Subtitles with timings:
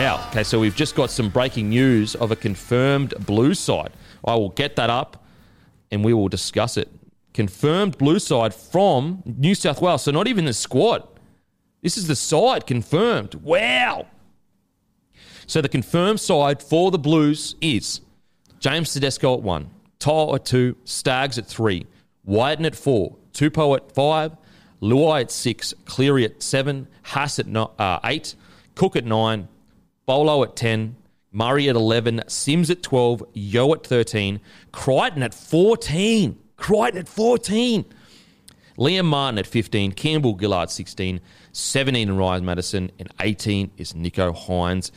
[0.00, 0.26] Wow.
[0.30, 3.92] Okay, so we've just got some breaking news of a confirmed blue side.
[4.24, 5.22] I will get that up
[5.90, 6.88] and we will discuss it.
[7.34, 10.04] Confirmed blue side from New South Wales.
[10.04, 11.06] So not even the squad.
[11.82, 13.34] This is the side confirmed.
[13.34, 14.06] Wow.
[15.46, 18.00] So the confirmed side for the Blues is
[18.58, 21.86] James Tedesco at one, To'o at two, Staggs at three,
[22.24, 24.32] Wighton at four, Tupou at five,
[24.80, 28.34] Luai at six, Cleary at seven, Haas at no, uh, eight,
[28.74, 29.46] Cook at nine,
[30.06, 30.96] Paulo at 10,
[31.32, 34.40] Murray at 11, Sims at 12, Yeo at 13,
[34.72, 36.38] Crichton at 14.
[36.56, 37.84] Crichton at 14.
[38.78, 41.20] Liam Martin at 15, Campbell Gillard 16,
[41.52, 44.90] 17 Ryan Matterson, and 18 is Nicho Hynes.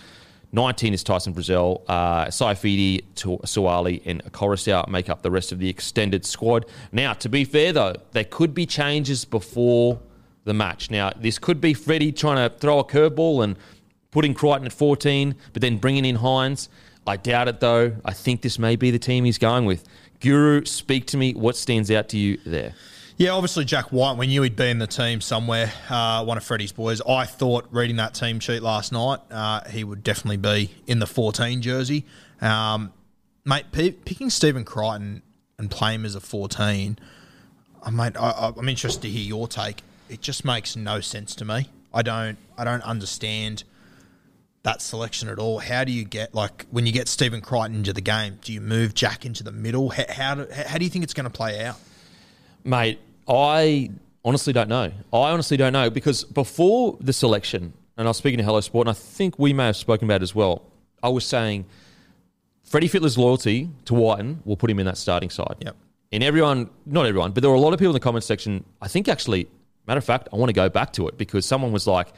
[0.53, 5.68] 19 is Tyson Frizell, uh, Saifiti, Suaalii, and Coruscant make up the rest of the
[5.68, 6.68] extended squad.
[6.91, 10.00] Now, to be fair though, there could be changes before
[10.44, 10.91] the match.
[10.91, 13.58] Now, this could be Freddie trying to throw a curveball and
[14.13, 16.69] putting Crichton at 14, but then bringing in Hynes.
[17.06, 17.94] I doubt it though.
[18.06, 19.84] I think this may be the team he's going with.
[20.22, 21.34] Guru, speak to me.
[21.34, 22.73] What stands out to you there?
[23.18, 24.18] Yeah, obviously Jack White.
[24.18, 25.72] We knew he'd be in the team somewhere.
[25.90, 27.02] Uh, one of Freddie's boys.
[27.02, 31.07] I thought reading that team sheet last night, uh, he would definitely be in the
[31.07, 32.06] 14 jersey.
[32.40, 32.94] Um,
[33.46, 35.22] mate, p- picking Stephen Crichton
[35.57, 36.97] and playing him as a 14,
[37.84, 39.81] I mate, I, I'm interested to hear your take.
[40.09, 41.69] It just makes no sense to me.
[41.94, 43.63] I don't, I don't understand
[44.63, 45.59] that selection at all.
[45.59, 48.40] How do you get like when you get Stephen Crichton into the game?
[48.41, 49.90] Do you move Jack into the middle?
[49.90, 51.78] How, how, do, how do you think it's going to play out?
[52.63, 53.91] Mate, I
[54.23, 54.91] honestly don't know.
[55.12, 58.88] I honestly don't know because before the selection, and I was speaking to Hello Sport,
[58.88, 60.63] and I think we may have spoken about it as well.
[61.03, 61.66] I was saying
[62.63, 65.57] Freddie Fittler's loyalty to Wighton will put him in that starting side.
[65.59, 65.75] Yep.
[66.13, 68.63] And everyone, not everyone, but there were a lot of people in the comment section.
[68.81, 69.47] I think actually,
[69.88, 72.13] matter of fact, I want to go back to it because someone was like,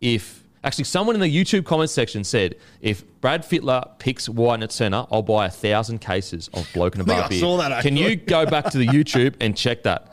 [0.00, 4.72] if actually someone in the YouTube comment section said, if Brad Fittler picks Wighton at
[4.72, 7.38] centre, I'll buy a thousand cases of bloke and a bar I beer.
[7.38, 10.12] saw that, Can you go back to the YouTube and check that?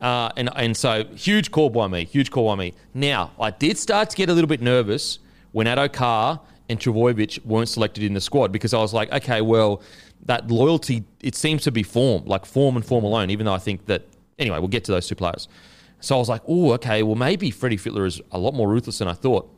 [0.00, 2.74] Uh, and and so huge call by me, huge call by me.
[2.94, 5.18] Now I did start to get a little bit nervous
[5.50, 9.40] when Addo Carr and Trbojevic weren't selected in the squad because I was like, okay,
[9.40, 9.82] well,
[10.26, 13.30] that loyalty it seems to be form, like form and form alone.
[13.30, 14.02] Even though I think that
[14.38, 15.48] anyway, we'll get to those two players.
[15.98, 18.98] So I was like, oh, okay, well maybe Freddie Fittler is a lot more ruthless
[18.98, 19.50] than I thought.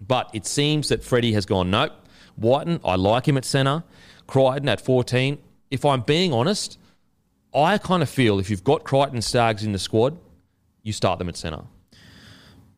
[0.00, 1.92] But it seems that Freddie has gone, nope.
[2.36, 3.82] Wighton, I like him at centre.
[4.26, 5.38] Crichton at 14.
[5.70, 6.78] If I'm being honest,
[7.54, 10.16] I kind of feel if you've got Crichton Staggs in the squad,
[10.82, 11.64] you start them at centre.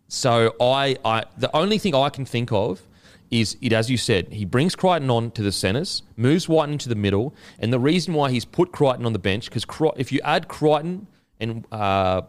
[0.09, 2.83] So I, I, the only thing I can think of
[3.30, 6.89] is it, as you said, he brings Crichton on to the centres, moves Wighton into
[6.89, 9.65] the middle, and the reason why he's put Crichton on the bench because
[9.97, 11.06] if you add Crichton
[11.39, 12.22] and uh,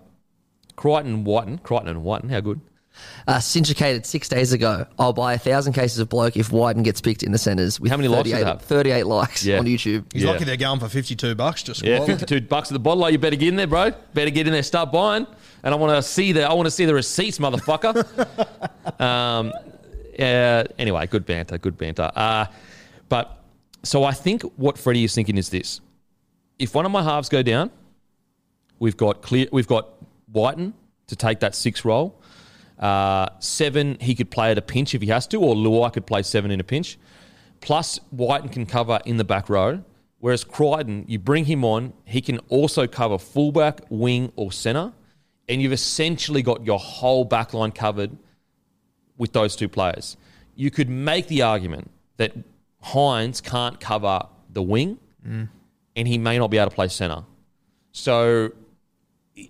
[0.75, 2.61] Crichton and Wighton, Crichton and Wighton, how good?
[3.27, 4.85] Uh, syndicated six days ago.
[4.99, 7.79] I'll buy a thousand cases of bloke if Wighton gets picked in the centres.
[7.79, 8.61] With How many likes does it 38 have?
[8.61, 9.59] 38 likes Yeah.
[9.59, 10.05] on YouTube.
[10.13, 10.31] He's Yeah.
[10.31, 12.15] lucky they're going for 52 bucks just Yeah, quietly.
[12.17, 13.09] fifty-two bucks at the bottle.
[13.09, 13.91] You better get in there, bro.
[14.13, 15.25] Better get in there, start buying.
[15.63, 18.05] And I want to see the I want to see the receipts, motherfucker.
[18.99, 19.53] um,
[20.19, 20.63] yeah.
[20.77, 22.11] Anyway, good banter, good banter.
[22.15, 22.45] Uh,
[23.09, 23.39] but
[23.83, 25.79] so I think what Freddie is thinking is this:
[26.59, 27.71] if one of my halves go down,
[28.79, 29.87] we've got clear, we've got
[30.33, 30.73] Wighton,
[31.07, 32.20] to take that six role.
[32.81, 36.05] Uh, seven, he could play at a pinch if he has to, or Luai could
[36.05, 36.97] play seven in a pinch.
[37.59, 39.83] Plus, Wighton can cover in the back row.
[40.19, 44.93] Whereas Crichton, you bring him on, he can also cover fullback, wing, or centre.
[45.47, 48.15] And you've essentially got your whole back line covered
[49.17, 50.17] with those two players.
[50.55, 52.33] You could make the argument that
[52.83, 54.97] Hynes can't cover the wing
[55.95, 57.23] and he may not be able to play centre.
[57.91, 58.51] So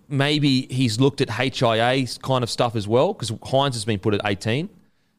[0.07, 4.13] maybe he's looked at HIA kind of stuff as well because Hynes has been put
[4.13, 4.69] at 18.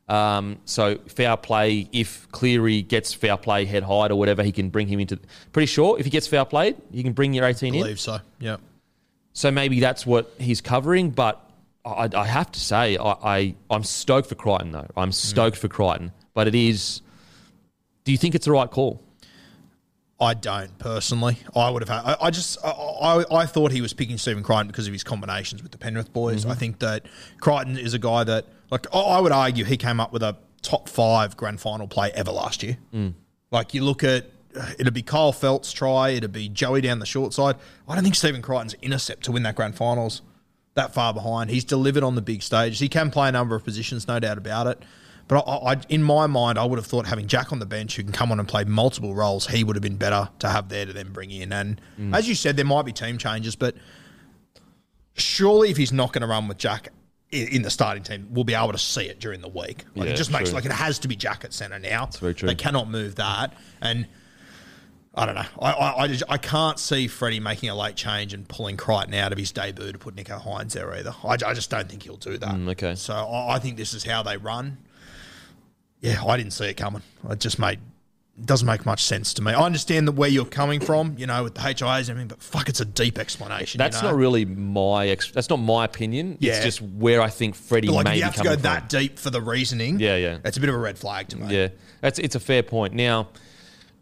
[0.08, 4.68] Um, so foul play, if Cleary gets foul play head height or whatever, he can
[4.68, 5.18] bring him into.
[5.52, 7.82] Pretty sure if he gets foul played, you can bring your 18 I in.
[7.82, 8.18] believe so.
[8.38, 8.56] Yeah.
[9.32, 11.10] So maybe that's what he's covering.
[11.10, 11.40] But
[11.84, 14.88] I, I have to say, I, I I'm stoked for Crichton though.
[14.96, 16.12] I'm stoked for Crichton.
[16.34, 17.00] But it is.
[18.04, 19.00] Do you think it's the right call?
[20.22, 21.36] I don't personally.
[21.54, 22.02] I would have had.
[22.04, 22.56] I, I just.
[22.64, 25.78] I, I, I thought he was picking Stephen Crichton because of his combinations with the
[25.78, 26.42] Penrith boys.
[26.42, 26.50] Mm-hmm.
[26.52, 27.06] I think that
[27.40, 30.36] Crichton is a guy that, like, I- I would argue he came up with a
[30.62, 32.78] top five grand final play ever last year.
[32.94, 33.14] Mm.
[33.50, 34.26] Like you look at.
[34.78, 36.10] It'd be Kyle Feldt's try.
[36.10, 37.56] It'd be Joey down the short side.
[37.88, 40.20] I don't think Stephen Crichton's intercept to win that grand finals
[40.74, 41.48] that far behind.
[41.50, 42.78] He's delivered on the big stage.
[42.78, 44.82] He can play a number of positions, no doubt about it.
[45.28, 47.96] But I, I, in my mind, I would have thought having Jack on the bench
[47.96, 50.68] who can come on and play multiple roles, he would have been better to have
[50.68, 51.52] there to then bring in.
[51.52, 51.80] And
[52.12, 53.74] as you said, there might be team changes, but
[55.14, 56.88] surely if he's not going to run with Jack
[57.30, 59.84] in the starting team, we'll be able to see it during the week.
[59.94, 60.56] Like Yeah, it just makes true.
[60.56, 62.04] like it has to be Jack at centre now.
[62.04, 62.46] That's very true.
[62.46, 63.54] They cannot move that.
[63.80, 64.06] And
[65.14, 65.44] I don't know.
[65.60, 69.14] I I, I, just, I can't see Freddie making a late change and pulling Crichton
[69.14, 71.14] out of his debut to put Nicho Hynes there either.
[71.24, 72.54] I, I just don't think he'll do that.
[72.54, 72.94] Mm, okay.
[72.94, 74.78] So I, I think this is how they run.
[76.02, 77.02] Yeah, I didn't see it coming.
[77.30, 77.78] It just made
[78.38, 79.52] it doesn't make much sense to me.
[79.52, 82.42] I understand the where you're coming from, you know, with the HIAs and everything, but
[82.42, 83.78] fuck, it's a deep explanation.
[83.78, 84.10] you That's know?
[84.10, 85.08] not really my.
[85.08, 86.38] Ex- that's not my opinion.
[86.40, 86.54] Yeah.
[86.54, 88.62] It's just where I think Freddie But like may if you have to go coming
[88.62, 90.00] that deep for the reasoning.
[90.00, 90.38] Yeah, yeah.
[90.44, 91.54] It's a bit of a red flag to me.
[91.54, 91.68] Yeah,
[92.00, 92.94] that's it's a fair point.
[92.94, 93.28] Now,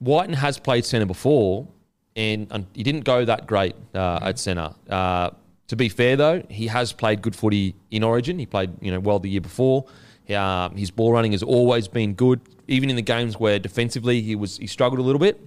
[0.01, 1.67] Wighton has played centre before,
[2.15, 4.75] and, and he didn't go that great uh, at centre.
[4.89, 5.31] Uh,
[5.67, 8.39] to be fair, though, he has played good footy in Origin.
[8.39, 9.87] He played you know well the year before.
[10.33, 14.35] Um, his ball running has always been good, even in the games where defensively he
[14.35, 15.41] was he struggled a little bit.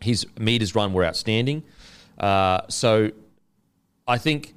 [0.00, 1.62] His meters run were outstanding.
[2.18, 3.10] Uh, so,
[4.06, 4.54] I think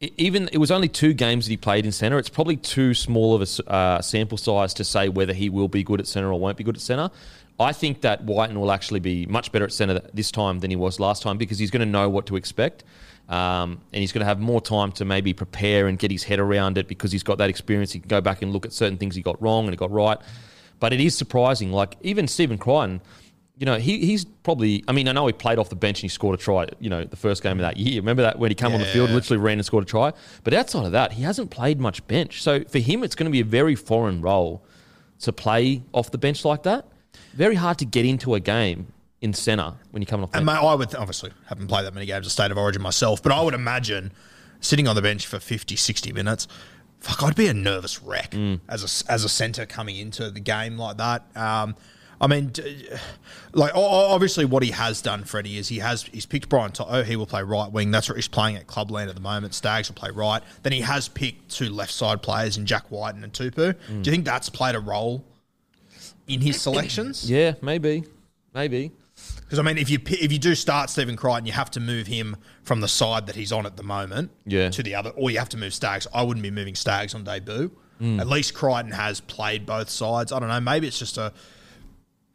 [0.00, 2.18] even it was only two games that he played in centre.
[2.18, 5.82] It's probably too small of a uh, sample size to say whether he will be
[5.82, 7.10] good at centre or won't be good at centre.
[7.58, 10.76] I think that Wighton will actually be much better at centre this time than he
[10.76, 12.82] was last time because he's going to know what to expect.
[13.28, 16.38] Um, and he's going to have more time to maybe prepare and get his head
[16.38, 17.92] around it because he's got that experience.
[17.92, 19.90] He can go back and look at certain things he got wrong and he got
[19.90, 20.18] right.
[20.78, 21.72] But it is surprising.
[21.72, 23.00] Like even Stephen Crichton,
[23.56, 24.84] you know, he, he's probably.
[24.88, 26.66] I mean, I know he played off the bench and he scored a try.
[26.80, 28.00] You know, the first game of that year.
[28.00, 29.14] Remember that when he came on the field, Yeah.
[29.14, 30.12] literally ran and scored a try.
[30.42, 32.42] But outside of that, he hasn't played much bench.
[32.42, 34.62] So for him, it's going to be a very foreign role
[35.20, 36.86] to play off the bench like that.
[37.32, 38.88] Very hard to get into a game
[39.24, 42.06] in centre when you're coming off And mate, I would obviously haven't played that many
[42.06, 44.12] games of State of Origin myself, but I would imagine
[44.60, 46.46] sitting on the bench for 50, 60 minutes,
[47.00, 48.60] fuck, I'd be a nervous wreck Mm.
[48.68, 51.24] as a as a centre coming into the game like that.
[51.36, 51.74] Um,
[52.20, 52.52] I mean,
[53.52, 57.02] like obviously, what he has done, Freddie, is he has he's picked Brian To'o.
[57.02, 57.90] He will play right wing.
[57.90, 59.52] That's where he's playing at Clubland at the moment.
[59.54, 60.42] Staggs will play right.
[60.62, 63.74] Then he has picked two left side players in Jack Wighton and Tupou.
[63.74, 64.02] Mm.
[64.02, 65.24] Do you think that's played a role
[66.28, 67.28] in his selections?
[67.30, 68.04] yeah, maybe,
[68.54, 68.92] maybe.
[69.54, 72.08] Because I mean, if you if you do start Stephen Crichton, you have to move
[72.08, 74.68] him from the side that he's on at the moment, Yeah.
[74.70, 76.08] to the other, or you have to move Staggs.
[76.12, 77.70] I wouldn't be moving Staggs on debut.
[78.00, 78.20] Mm.
[78.20, 80.32] At least Crichton has played both sides.
[80.32, 80.58] I don't know.
[80.58, 81.32] Maybe it's just a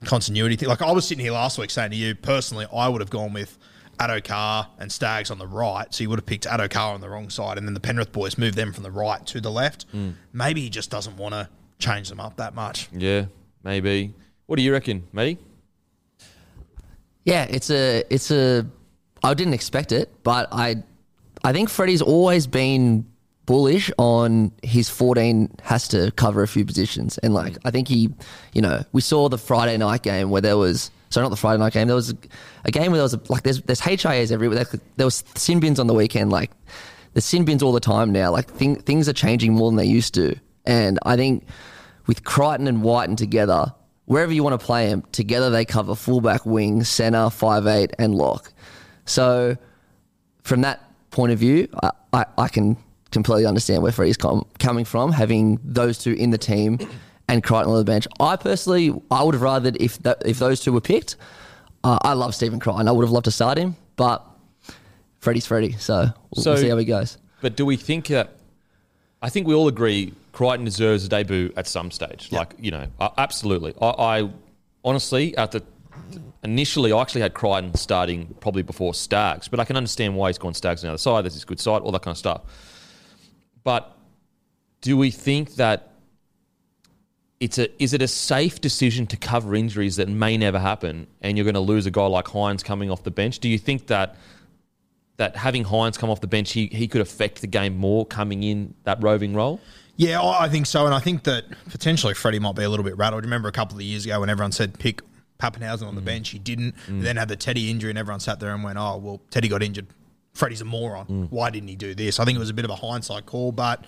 [0.05, 0.69] continuity thing.
[0.69, 3.33] Like I was sitting here last week saying to you personally, I would have gone
[3.33, 3.57] with
[3.99, 5.93] Addo-Carr and Staggs on the right.
[5.93, 8.37] So you would have picked Addo-Carr on the wrong side, and then the Penrith boys
[8.37, 9.91] moved them from the right to the left.
[9.93, 10.13] Mm.
[10.31, 11.49] Maybe he just doesn't want to
[11.79, 12.87] change them up that much.
[12.93, 13.25] Yeah,
[13.61, 14.13] maybe.
[14.45, 15.37] What do you reckon, matey?
[17.23, 18.65] Yeah, it's a it's a.
[19.23, 20.83] I didn't expect it, but I
[21.43, 23.05] I think Freddie's always been
[23.45, 28.09] bullish on his 14 has to cover a few positions, and like I think he,
[28.53, 30.91] you know, we saw the Friday night game where there was.
[31.11, 31.87] So not the Friday night game.
[31.87, 32.17] There was a,
[32.65, 34.63] a game where there was a, like there's there's HIAs everywhere.
[34.95, 36.31] There, was sin bins on the weekend.
[36.31, 36.51] Like
[37.13, 38.31] there's sin bins all the time now.
[38.31, 40.35] Like thing, things are changing more than they used to.
[40.67, 41.47] And I think
[42.05, 43.73] with Crichton and Wighton together,
[44.09, 48.15] wherever you want to play them, together they cover fullback, wing, center, five eight, and
[48.15, 48.51] lock.
[49.05, 49.55] So
[50.43, 52.75] from that point of view, I, I, I can
[53.11, 56.79] completely understand where Freddie's com- coming from, having those two in the team
[57.27, 58.07] and Crichton on the bench.
[58.19, 61.15] I personally, I would have rather if th- if those two were picked.
[61.83, 62.87] Uh, I love Stephen Crichton.
[62.87, 64.25] I would have loved to start him, but
[65.19, 67.17] Freddie's Freddie, so we'll, So- we'll see how he goes.
[67.41, 68.35] But do we think that?
[69.21, 72.31] I think we all agree Crichton deserves a debut at some stage.
[72.31, 73.73] Like you know, uh, absolutely.
[73.81, 74.29] I, I
[74.83, 75.63] honestly, at the
[76.43, 80.37] initially, I actually had Crichton starting probably before Staggs, but I can understand why he's
[80.37, 81.23] gone Staggs on the other side.
[81.25, 82.41] There's his good side, all that kind of stuff.
[83.63, 83.95] But
[84.81, 85.91] do we think that
[87.39, 91.37] it's a is it a safe decision to cover injuries that may never happen, and
[91.37, 93.39] you're going to lose a guy like Hynes coming off the bench?
[93.39, 94.15] Do you think that?
[95.19, 98.41] That having Hynes come off the bench, he, he could affect the game more coming
[98.41, 99.59] in that roving role.
[99.97, 102.85] Yeah, I I think so, and I think that potentially Freddie might be a little
[102.85, 103.25] bit rattled.
[103.25, 105.01] Remember a couple of years ago when everyone said pick
[105.39, 106.05] Papenhuyzen on the mm.
[106.05, 106.73] bench, he didn't.
[106.87, 107.01] Mm.
[107.01, 109.61] Then had the Teddy injury, and everyone sat there and went, "Oh, well, Teddy got
[109.61, 109.87] injured.
[110.33, 111.05] Freddie's a moron.
[111.05, 111.31] Mm.
[111.31, 113.51] Why didn't he do this?" I think it was a bit of a hindsight call,
[113.51, 113.83] but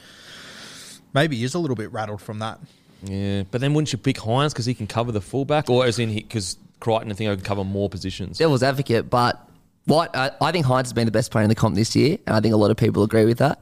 [1.14, 2.60] maybe he is a little bit rattled from that.
[3.04, 5.98] Yeah, but then wouldn't you pick Hynes because he can cover the fullback, or as
[5.98, 8.38] in because Crichton I think I can cover more positions?
[8.38, 9.48] devil's advocate, but
[9.86, 12.18] what I, I think Hynes has been the best player in the comp this year,
[12.28, 13.62] and I think a lot of people agree with that.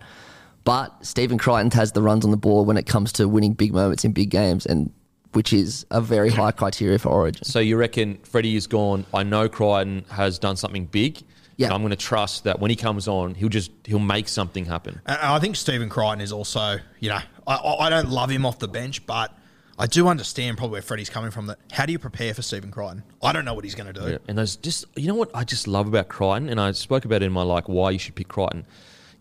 [0.63, 3.73] But Stephen Crichton has the runs on the board when it comes to winning big
[3.73, 4.91] moments in big games, and
[5.33, 7.43] which is a very high criteria for Origin.
[7.43, 9.05] So you reckon Freddie is gone?
[9.13, 11.23] I know Crichton has done something big.
[11.57, 11.67] Yeah.
[11.67, 14.63] and I'm going to trust that when he comes on, he'll just he'll make something
[14.63, 15.01] happen.
[15.05, 18.45] And I think Stephen Crichton is also, you know, I, I I don't love him
[18.45, 19.37] off the bench, but
[19.79, 21.47] I do understand probably where Freddie's coming from.
[21.47, 23.01] That how do you prepare for Stephen Crichton?
[23.23, 24.11] I don't know what he's going to do.
[24.11, 24.17] Yeah.
[24.27, 27.23] And those just you know what I just love about Crichton, and I spoke about
[27.23, 28.65] it in my like why you should pick Crichton.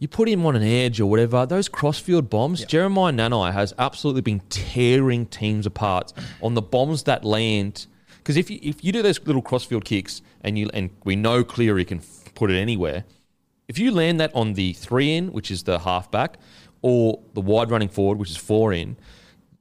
[0.00, 1.47] You put him on an edge or whatever.
[1.47, 6.12] Those crossfield bombs, Jeremiah Nanai has absolutely been tearing teams apart
[6.43, 7.87] on the bombs that land.
[8.19, 11.45] Because if you if you do those little crossfield kicks and you and we know
[11.45, 13.05] Cleary can f- put it anywhere,
[13.69, 16.37] if you land that on the three in, which is the halfback,
[16.83, 18.97] or the wide running forward, which is four in,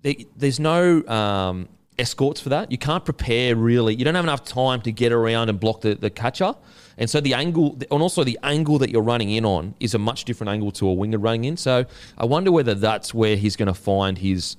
[0.01, 2.71] there, there's no um, escorts for that.
[2.71, 3.95] You can't prepare really.
[3.95, 6.55] You don't have enough time to get around and block the, the catcher.
[6.97, 9.99] And so the angle, and also the angle that you're running in on is a
[9.99, 11.57] much different angle to a winger running in.
[11.57, 11.85] So
[12.17, 14.55] I wonder whether that's where he's going to find his.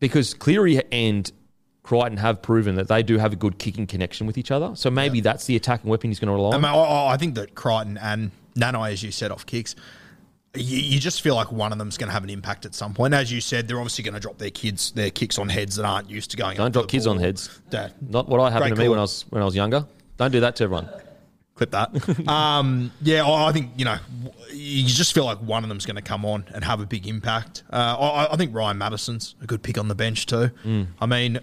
[0.00, 1.30] Because Cleary and
[1.84, 4.74] Crichton have proven that they do have a good kicking connection with each other.
[4.74, 6.62] So maybe that's the attacking weapon he's going to rely I, on.
[6.62, 9.76] mean, I, I think that Crichton and Nanai, as you said, off kicks,
[10.54, 12.94] you, you just feel like one of them's going to have an impact at some
[12.94, 13.14] point.
[13.14, 15.84] As you said, they're obviously going to drop their kids, their kicks on heads that
[15.84, 16.56] aren't used to going.
[16.56, 17.14] Don't drop kids ball.
[17.14, 17.60] on heads.
[17.70, 18.98] Dad, Not what I happened Great to me when.
[18.98, 19.86] I was when I was younger.
[20.16, 20.88] Don't do that to everyone.
[21.54, 22.28] clip that.
[22.28, 23.98] um, yeah, I think you know
[24.52, 27.06] you just feel like one of them's going to come on and have a big
[27.06, 27.64] impact.
[27.72, 30.50] Uh, I, I think Ryan Matterson's a good pick on the bench too.
[30.64, 30.86] Mm.
[31.00, 31.40] I mean,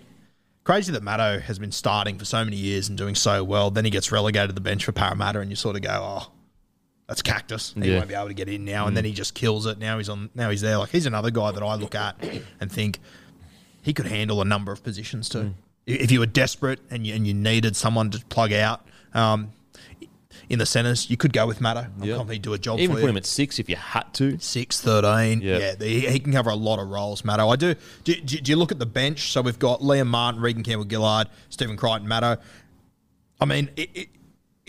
[0.63, 3.71] crazy that Maddo has been starting for so many years and doing so well.
[3.71, 6.31] Then he gets relegated to the bench for Parramatta, and you sort of go, "Oh,
[7.11, 7.73] that's cactus.
[7.75, 7.87] He Yeah.
[7.87, 7.97] Mm.
[7.97, 9.77] won't be able to get in now." And then he just kills it.
[9.77, 10.29] Now he's on.
[10.33, 10.77] Now he's there.
[10.77, 12.15] Like he's another guy that I look at
[12.61, 12.99] and think
[13.81, 15.39] he could handle a number of positions too.
[15.39, 15.53] Mm.
[15.87, 19.51] If you were desperate and you, and you needed someone to plug out um,
[20.47, 21.81] in the centres, you could go with Matto.
[21.99, 22.15] I'm Yeah.
[22.15, 23.09] confident do a job Even for put you.
[23.09, 24.37] him at six if you had to.
[24.39, 25.41] 6, 13.
[25.41, 25.57] Yeah.
[25.57, 27.49] Yeah, he, he can cover a lot of roles, Matto.
[27.49, 27.75] I do.
[28.05, 28.37] Do, do.
[28.39, 29.31] do you look at the bench?
[29.31, 32.37] So we've got Liam Martin, Reagan Campbell Gillard, Stephen Crichton, Matto.
[33.41, 34.07] I mean, i i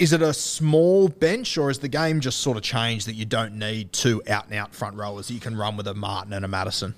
[0.03, 3.25] is it a small bench or is the game just sort of changed that you
[3.25, 6.33] don't need two out and out front rowers that you can run with a Martin
[6.33, 6.95] and a Matterson?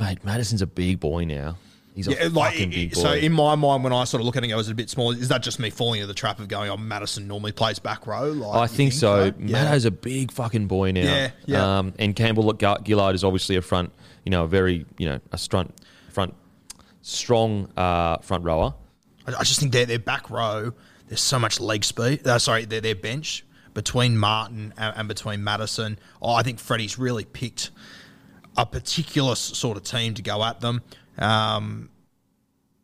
[0.00, 1.56] Mate, Matterson's a big boy now.
[1.94, 3.00] He's a Yeah, like fucking big boy.
[3.00, 3.12] so.
[3.12, 5.12] In my mind, when I sort of look at it, I was a bit small?
[5.12, 8.04] Is that just me falling into the trap of going, "Oh, Matterson normally plays back
[8.08, 8.32] row"?
[8.32, 9.26] Like, I you think so.
[9.26, 9.32] Yeah.
[9.38, 11.02] Matto's a big fucking boy now.
[11.02, 11.78] Yeah, yeah.
[11.78, 13.92] Um, and Campbell Gill- Gillard is obviously a front,
[14.24, 15.72] you know, a very, you know, a front,
[16.10, 16.34] front,
[17.02, 18.74] strong uh, front rower.
[19.28, 20.72] I, I just think their their back row.
[21.14, 22.26] There's so much leg speed.
[22.26, 25.96] Uh, sorry, their their bench between Martin and, and between Matterson.
[26.20, 27.70] Oh, I think Freddie's really picked
[28.56, 30.82] a particular sort of team to go at them.
[31.16, 31.88] Um,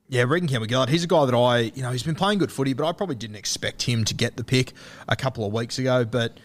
[0.08, 0.90] yeah, Reagan Campbell Gillard.
[0.90, 3.16] He's a guy that I, you know, he's been playing good footy, but I probably
[3.16, 4.74] didn't expect him to get the pick
[5.08, 6.04] a couple of weeks ago.
[6.04, 6.38] But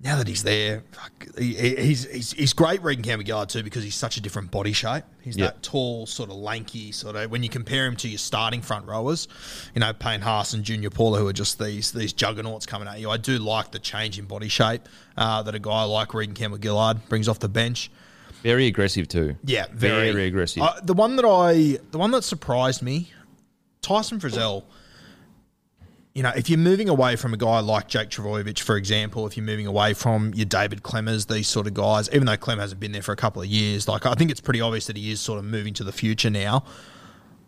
[0.00, 2.82] now that he's there, fuck, he, he- he's, he's he's great.
[2.82, 5.04] Reagan Campbell Gillard too because he's such a different body shape.
[5.22, 5.46] He's Yeah.
[5.46, 7.30] that tall, sort of lanky, sort of.
[7.30, 9.28] When you compare him to your starting front rowers,
[9.74, 13.00] you know Payne Haas and Junior Paulo, who are just these these juggernauts coming at
[13.00, 13.08] you.
[13.08, 14.82] I do like the change in body shape
[15.16, 17.90] uh, that a guy like Regan Campbell Gillard brings off the bench.
[18.42, 19.36] Very aggressive too.
[19.44, 20.62] Yeah, very, very, aggressive.
[20.62, 23.10] Uh, the one that I, the one that surprised me,
[23.80, 24.64] Tyson Frizell.
[26.14, 29.36] You know, if you're moving away from a guy like Jake Trbojevic, for example, if
[29.36, 32.78] you're moving away from your David Klemmers, these sort of guys, even though Clem hasn't
[32.78, 35.10] been there for a couple of years, like I think it's pretty obvious that he
[35.10, 36.62] is sort of moving to the future now.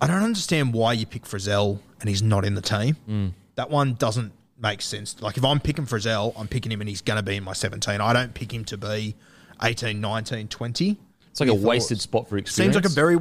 [0.00, 2.96] I don't understand why you pick Frizell and he's not in the team.
[3.08, 3.32] Mm.
[3.54, 5.22] That one doesn't make sense.
[5.22, 7.52] Like if I'm picking Frizell, I'm picking him and he's going to be in my
[7.52, 8.00] 17.
[8.00, 9.14] I don't pick him to be
[9.62, 10.98] 18, 19, 20.
[11.36, 12.74] It's like a Your wasted spot for experience.
[12.74, 13.18] Seems like a very,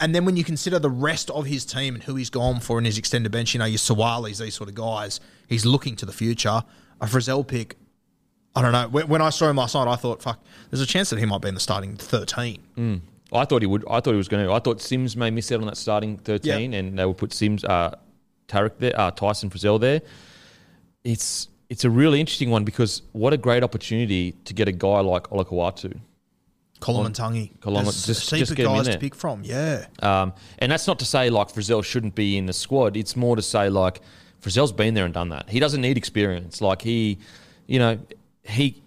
[0.00, 2.78] and then when you consider the rest of his team and who he's gone for
[2.78, 6.06] in his extended bench, you know, your Sawalis, these sort of guys, he's looking to
[6.06, 6.62] the future.
[7.02, 7.76] A Frizell pick,
[8.56, 8.88] I don't know.
[8.88, 11.42] When, I saw him last night, I thought, fuck, there's a chance that he might
[11.42, 13.02] be in the starting 13.
[13.30, 13.84] I thought he would.
[13.90, 14.52] I thought he was going to.
[14.54, 16.78] I thought Sims may miss out on that starting thirteen, Yeah.
[16.78, 17.94] and they would put Sims, uh,
[18.48, 20.00] Tariq there, uh, Tyson Frizell there.
[21.04, 25.00] It's it's a really interesting one because what a great opportunity to get a guy
[25.00, 26.00] like Olakau'atu.
[26.80, 27.50] Tungy.
[27.84, 29.42] There's just- just get guys to pick from.
[29.44, 29.86] Yeah.
[30.02, 32.96] Um, and that's not to say like Frizell shouldn't be in the squad.
[32.96, 34.00] It's more to say like
[34.42, 35.50] Frizell's been there and done that.
[35.50, 36.60] He doesn't need experience.
[36.60, 37.18] Like he,
[37.66, 37.98] you know,
[38.44, 38.82] he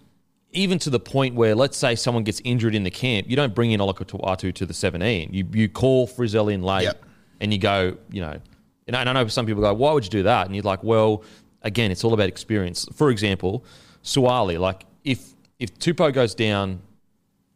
[0.52, 3.54] even to the point where let's say someone gets injured in the camp, you don't
[3.54, 5.30] bring in Olakau'atu to the 17.
[5.32, 7.04] You you call Frizell in late Yep.
[7.40, 8.36] and you go, you know,
[8.86, 10.46] and I know some people go, why would you do that?
[10.46, 11.22] And you're like, well,
[11.62, 12.86] again, it's all about experience.
[12.94, 13.64] For example,
[14.02, 16.80] Suaalii, like if if Tupou goes down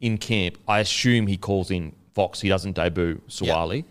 [0.01, 2.41] in camp, I assume he calls in Fox.
[2.41, 3.83] He doesn't debut Suaalii.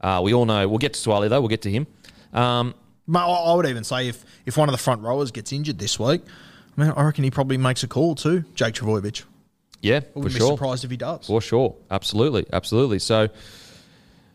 [0.00, 0.68] Uh, we all know.
[0.68, 1.40] We'll get to Suaalii though.
[1.40, 1.86] We'll get to him.
[2.32, 2.74] Um,
[3.14, 5.98] I I would even say if, if one of the front rowers gets injured this
[5.98, 6.22] week,
[6.76, 9.24] I mean, I reckon he probably makes a call too, Jake Trbojevic.
[9.80, 10.56] yeah, I for wouldn't be sure.
[10.56, 11.26] surprised if he does.
[11.26, 12.98] For sure, absolutely, absolutely.
[12.98, 13.28] So,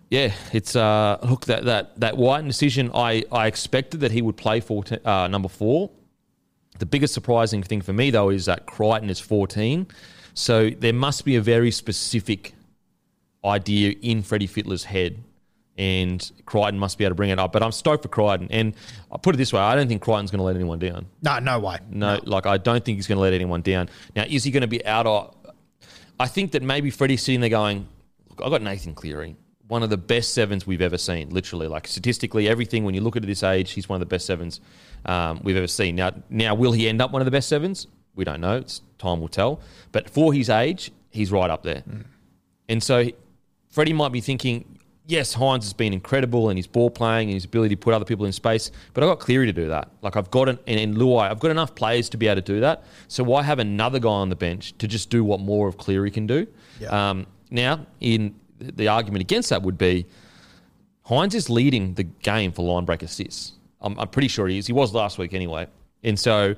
[0.09, 2.91] yeah, it's uh, look that that that Wighton decision.
[2.93, 5.91] I I expected that he would play for uh, number four.
[6.79, 9.87] The biggest surprising thing for me though is that Crichton is fourteen.
[10.33, 12.53] So there must be a very specific
[13.43, 15.23] idea in Freddie Fittler's head,
[15.77, 17.53] and Crichton must be able to bring it up.
[17.53, 18.75] But I'm stoked for Crichton, and
[19.11, 21.07] I put it this way: I don't think Crichton's going to let anyone down.
[21.21, 21.77] No, no way.
[21.89, 23.89] No, like I don't think he's going to let anyone down.
[24.15, 25.35] Now, is he going to be out of?
[26.19, 27.87] I think that maybe Freddie's sitting there going,
[28.29, 29.37] "Look, I got Nathan Cleary,
[29.69, 31.29] one of the best sevens we've ever seen.
[31.29, 32.83] Literally, like statistically, everything.
[32.83, 34.59] When you look at it this age, he's one of the best sevens
[35.05, 35.95] um, we've ever seen.
[35.95, 37.87] Now, now, will he end up one of the best sevens?
[38.19, 38.57] We don't know.
[38.57, 39.61] It's time will tell.
[39.93, 41.83] But for his age, he's right up there.
[42.67, 43.05] And so,
[43.69, 47.45] Freddie might be thinking, yes, Hynes has been incredible and his ball playing and his
[47.45, 49.89] ability to put other people in space, but I've got Cleary to do that.
[50.01, 52.53] Like I've got an, and in Luai, I've got enough players to be able to
[52.53, 52.83] do that.
[53.07, 56.11] So why have another guy on the bench to just do what more of Cleary
[56.11, 56.45] can do?
[56.79, 57.09] Yeah.
[57.09, 60.05] Um, now, in the argument against that would be
[61.07, 63.53] Hynes is leading the game for line break assists.
[63.81, 64.67] I'm, I'm pretty sure he is.
[64.67, 65.67] He was last week anyway.
[66.03, 66.55] And so,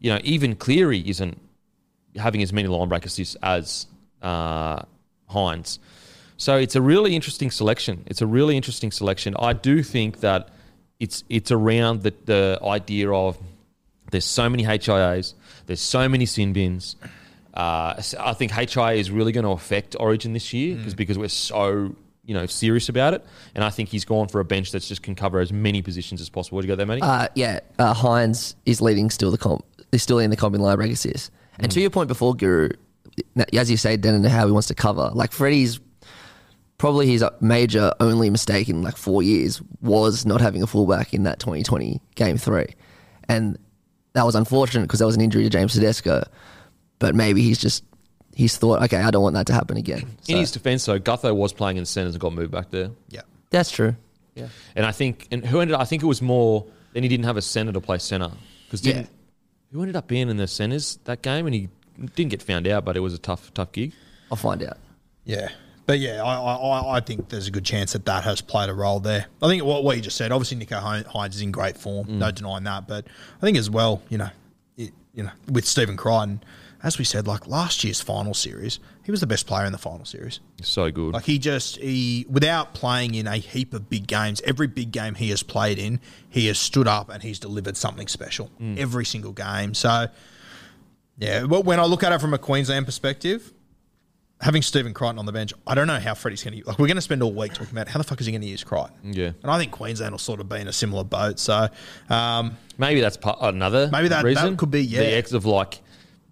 [0.00, 1.38] you know, even Cleary isn't
[2.16, 3.86] having as many line break assists as
[4.22, 4.82] uh,
[5.30, 5.78] Hynes.
[6.36, 8.02] So it's a really interesting selection.
[8.06, 9.36] It's a really interesting selection.
[9.38, 10.48] I do think that
[10.98, 13.38] it's it's around the, the idea of
[14.10, 15.34] there's so many HIAs,
[15.66, 16.96] there's so many sin bins.
[17.52, 21.28] Uh, I think HIA is really going to affect Origin this year because because we're
[21.28, 24.88] so you know serious about it, and I think he's gone for a bench that's
[24.88, 26.56] just can cover as many positions as possible.
[26.56, 27.02] What do you got there, Matty?
[27.02, 29.64] Uh, yeah, uh, Hynes is leading still the comp.
[29.92, 31.30] Is still in the comp in line break assists.
[31.58, 31.82] And to mm.
[31.82, 32.70] your point before, Guru,
[33.52, 35.80] as you say, Dan, and how he wants to cover, like Freddie's
[36.78, 41.24] probably his major only mistake in like four years was not having a fullback in
[41.24, 42.74] that 2020 game three,
[43.28, 43.58] and
[44.14, 46.24] that was unfortunate because there was an injury to James Tedesco.
[46.98, 47.84] But maybe he's just
[48.34, 50.16] he's thought, okay, I don't want that to happen again.
[50.28, 52.90] in his defence, though, Gutho was playing in the centres and got moved back there.
[53.08, 53.22] Yeah.
[53.50, 53.96] that's true.
[54.34, 55.76] Yeah, and I think, and who ended?
[55.76, 56.64] I think it was more.
[56.92, 58.30] Then he didn't have a centre to play centre
[58.66, 59.04] because Yeah.
[59.72, 61.68] Who ended up being in the centres that game, and he
[62.16, 63.92] didn't get found out, but it was a tough, tough gig.
[64.30, 64.78] I'll find out.
[65.24, 65.48] Yeah.
[65.86, 68.68] But yeah, I, I, I- I think there's a good chance that that has played
[68.68, 69.26] a role there.
[69.42, 72.06] I think what, what you just said, obviously Nico Hi- Hynes is in great form,
[72.06, 72.10] mm.
[72.18, 72.86] no denying that.
[72.88, 73.06] But
[73.38, 74.30] I think as well, you know,
[74.76, 76.42] it, you know, with Stephen Crichton,
[76.82, 78.78] as we said, like last year's final series,
[79.10, 80.38] he was the best player in the final series.
[80.62, 81.14] So good.
[81.14, 85.16] Like he just he without playing in a heap of big games, every big game
[85.16, 89.32] he has played in, he has stood up and he's delivered something special every single
[89.32, 89.74] game.
[89.74, 90.06] So
[91.18, 93.52] yeah, well, when I look at it from a Queensland perspective,
[94.40, 96.78] having Stephen Crichton on the bench, I don't know how Freddie's going to like.
[96.78, 98.46] We're going to spend all week talking about how the fuck is he going to
[98.48, 99.12] use Crichton.
[99.12, 99.32] Yeah.
[99.42, 101.38] and I think Queensland will sort of be in a similar boat.
[101.38, 101.68] So
[102.08, 104.56] um, Maybe that's part, another Maybe that- that reason.
[104.56, 105.00] could be, yeah.
[105.00, 105.80] The X of like,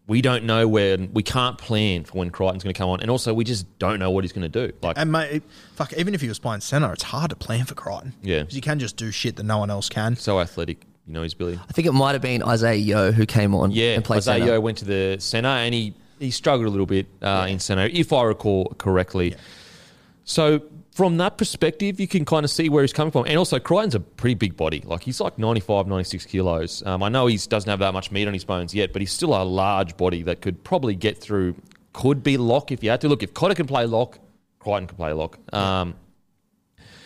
[0.08, 3.00] we don't know when, we can't plan for when Crichton's going to come on.
[3.00, 4.72] And also, we just don't know what he's going to do.
[4.82, 5.42] Like, and mate,
[5.74, 8.14] fuck, even if he was playing centre, it's hard to plan for Crichton.
[8.22, 8.40] Yeah.
[8.40, 10.16] because he can just do shit that no one else can.
[10.16, 11.60] so athletic, you know, he's Billy.
[11.68, 14.38] I think it might have been Isaah Yeo who came on Yeah, and played Isaah
[14.38, 14.46] centre.
[14.46, 17.84] Yeo went to the centre and he, he struggled a little bit uh, in centre,
[17.92, 19.36] if I recall correctly.
[20.24, 20.62] So
[20.98, 23.24] from that perspective, you can kind of see where he's coming from.
[23.26, 24.82] And also, Crichton's a pretty big body.
[24.84, 26.82] Like he's like 95, 96 kilos.
[26.84, 29.12] Um, I know he doesn't have that much meat on his bones yet, but he's
[29.12, 31.54] still a large body that could probably get through.
[31.92, 33.08] Could be lock if you had to.
[33.08, 34.18] Look, if Cotter can play lock,
[34.58, 35.38] Crichton can play lock.
[35.54, 35.94] Um,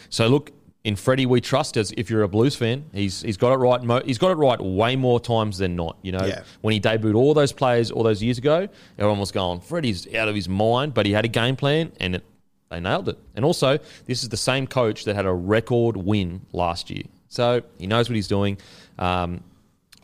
[0.08, 0.52] so look,
[0.84, 3.82] in Freddie, we trust as if you're a Blues fan, he's he's got it right.
[3.82, 5.98] Mo- he's got it right way more times than not.
[6.00, 6.44] You know, Yeah.
[6.62, 10.28] when he debuted all those players all those years ago, everyone was going, Freddie's out
[10.28, 12.24] of his mind, but he had a game plan and it,
[12.72, 13.18] they nailed it.
[13.36, 17.62] And also, this is the same coach that had a record win last year, so
[17.78, 18.58] he knows what he's doing.
[18.98, 19.42] Um,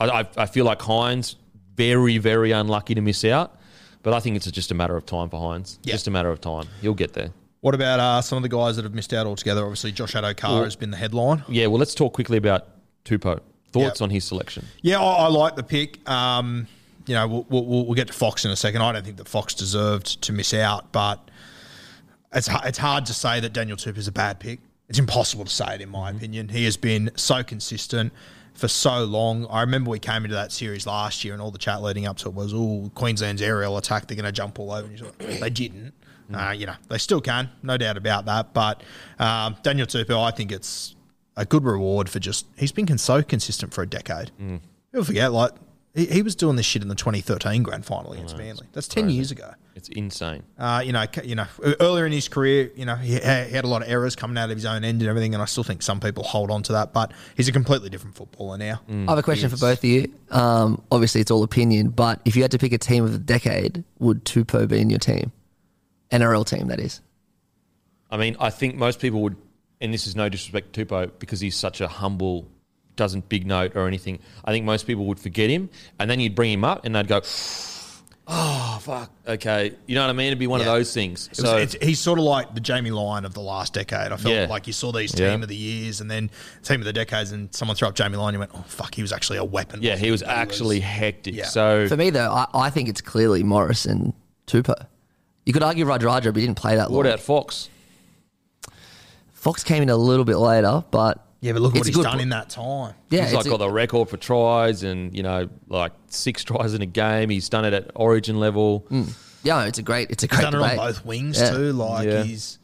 [0.01, 1.35] I, I, feel like Hynes
[1.75, 3.59] very, very unlucky to miss out.
[4.03, 5.79] But I think it's just a matter of time for Hynes.
[5.83, 6.67] Just a matter of time.
[6.81, 7.31] He'll get there.
[7.61, 9.63] What about uh, some of the guys that have missed out altogether?
[9.63, 11.43] Obviously, Josh Addo-Carr has been the headline.
[11.49, 12.69] Yeah, well, let's talk quickly about
[13.05, 13.41] Tupou.
[13.71, 14.03] Thoughts Yep.
[14.03, 14.65] on his selection?
[14.81, 16.09] Yeah, I, I like the pick.
[16.09, 16.69] Um,
[17.07, 18.83] you know, we'll, we'll, we'll get to Fox in a second.
[18.83, 21.31] I don't think that Fox deserved to miss out, but
[22.33, 24.61] it's it's hard to say that Daniel Tupou is a bad pick.
[24.89, 26.49] It's impossible to say it, in my opinion.
[26.49, 28.13] He has been so consistent
[28.55, 29.47] for so long.
[29.51, 32.17] I remember we came into that series last year, and all the chat leading up
[32.19, 35.05] to it was, "Oh, Queensland's aerial attack, they're going to jump all over." And you
[35.05, 35.93] thought, they didn't.
[36.33, 38.53] Uh, you know, they still can, no doubt about that.
[38.53, 38.83] But
[39.19, 40.95] um, Daniel Tupou, I think it's
[41.37, 44.31] a good reward for just he's been so consistent for a decade.
[44.93, 45.53] People forget, like
[45.99, 48.67] he, he was doing this shit in the 2013 grand final against Manly.
[48.73, 49.53] That's 10 years ago.
[49.75, 50.43] It's insane.
[50.59, 51.47] Uh, you know, you know,
[51.81, 54.51] earlier in his career, you know, he, he had a lot of errors coming out
[54.51, 56.73] of his own end and everything, and I still think some people hold on to
[56.73, 56.93] that.
[56.93, 58.81] But he's a completely different footballer now.
[58.89, 60.13] I have a question for both of you.
[60.31, 63.19] Um, obviously, it's all opinion, but if you had to pick a team of the
[63.19, 65.31] decade, would Tupou be in your team?
[66.11, 67.01] NRL team, that is.
[68.11, 69.37] I mean, I think most people would,
[69.81, 72.49] and this is no disrespect to Tupou because he's such a humble,
[72.99, 74.19] doesn't big note or anything.
[74.45, 77.09] I think most people would forget him, and then you'd bring him up, and they'd
[77.09, 77.23] go,
[78.27, 80.27] "Oh fuck, okay." You know what I mean?
[80.27, 80.67] It'd be one Yeah.
[80.67, 81.29] of those things.
[81.33, 84.13] It was- So it's, he's sort of like the Jamie Lyon of the last decade.
[84.13, 84.47] I felt Yeah.
[84.51, 85.35] like you saw these team Yeah.
[85.37, 86.31] of the years and then
[86.63, 88.35] team of the decades, and someone threw up Jamie Lyon.
[88.35, 90.81] You went, "Oh fuck, he was actually a weapon." yeah, wasn't he was He actually
[90.81, 91.35] hectic.
[91.35, 91.47] Yeah.
[91.47, 94.13] So For me, though, I, I think it's clearly Morris and
[94.47, 94.75] Tupou.
[95.47, 96.97] You could argue Radradra, but he didn't play that long.
[96.99, 97.71] what about Fox?
[99.33, 102.05] Fox came in a little bit later, but Yeah, but look at it's what he's
[102.05, 102.95] done po- in that time.
[103.11, 106.75] Yeah, he's like a- got the record for tries, and you know, like six tries
[106.75, 107.31] in a game.
[107.31, 108.87] He's done it at Origin level.
[109.45, 110.41] yeah, it's a great, it's a great.
[110.41, 111.51] He's great done it on both wings Yeah.
[111.53, 111.73] too.
[111.73, 112.23] Like Yeah.
[112.25, 112.59] he's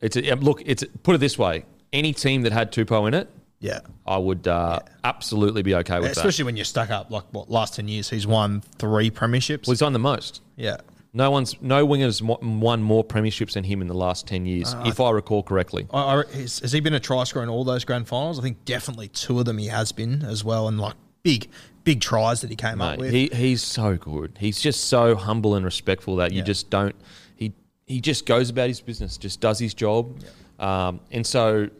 [0.00, 0.62] It's a, yeah, look.
[0.64, 3.80] It's put it this way: any team that had Tupou in it, yeah.
[4.06, 6.16] I would uh, absolutely be okay with that.
[6.16, 9.66] Especially when you're stuck up like what last ten years, he's won three premierships.
[9.66, 10.42] Well, he's won the most.
[10.56, 10.76] yeah,
[11.12, 14.84] No one's no wingers won more premierships than him in the last ten years, Uh,
[14.86, 15.86] if I recall correctly.
[15.92, 18.38] I, I, has, has he been a try scorer in all those grand finals?
[18.38, 20.94] I think definitely two of them he has been as well, and like
[21.24, 21.48] big,
[21.82, 23.10] big tries that he came up with.
[23.12, 24.36] he he's so good.
[24.38, 26.44] He's just so humble and respectful that you Yeah.
[26.44, 26.94] just don't.
[27.34, 27.52] He
[27.86, 30.16] he just goes about his business, just does his job,
[30.60, 31.70] um, and so.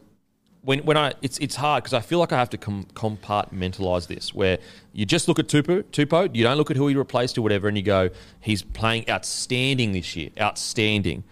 [0.63, 4.05] When, when I it's it's hard because I feel like I have to com- compartmentalize
[4.07, 4.59] this where
[4.93, 7.67] you just look at Tupou Tupou you don't look at who he replaced or whatever
[7.67, 11.23] and you go he's playing outstanding this year outstanding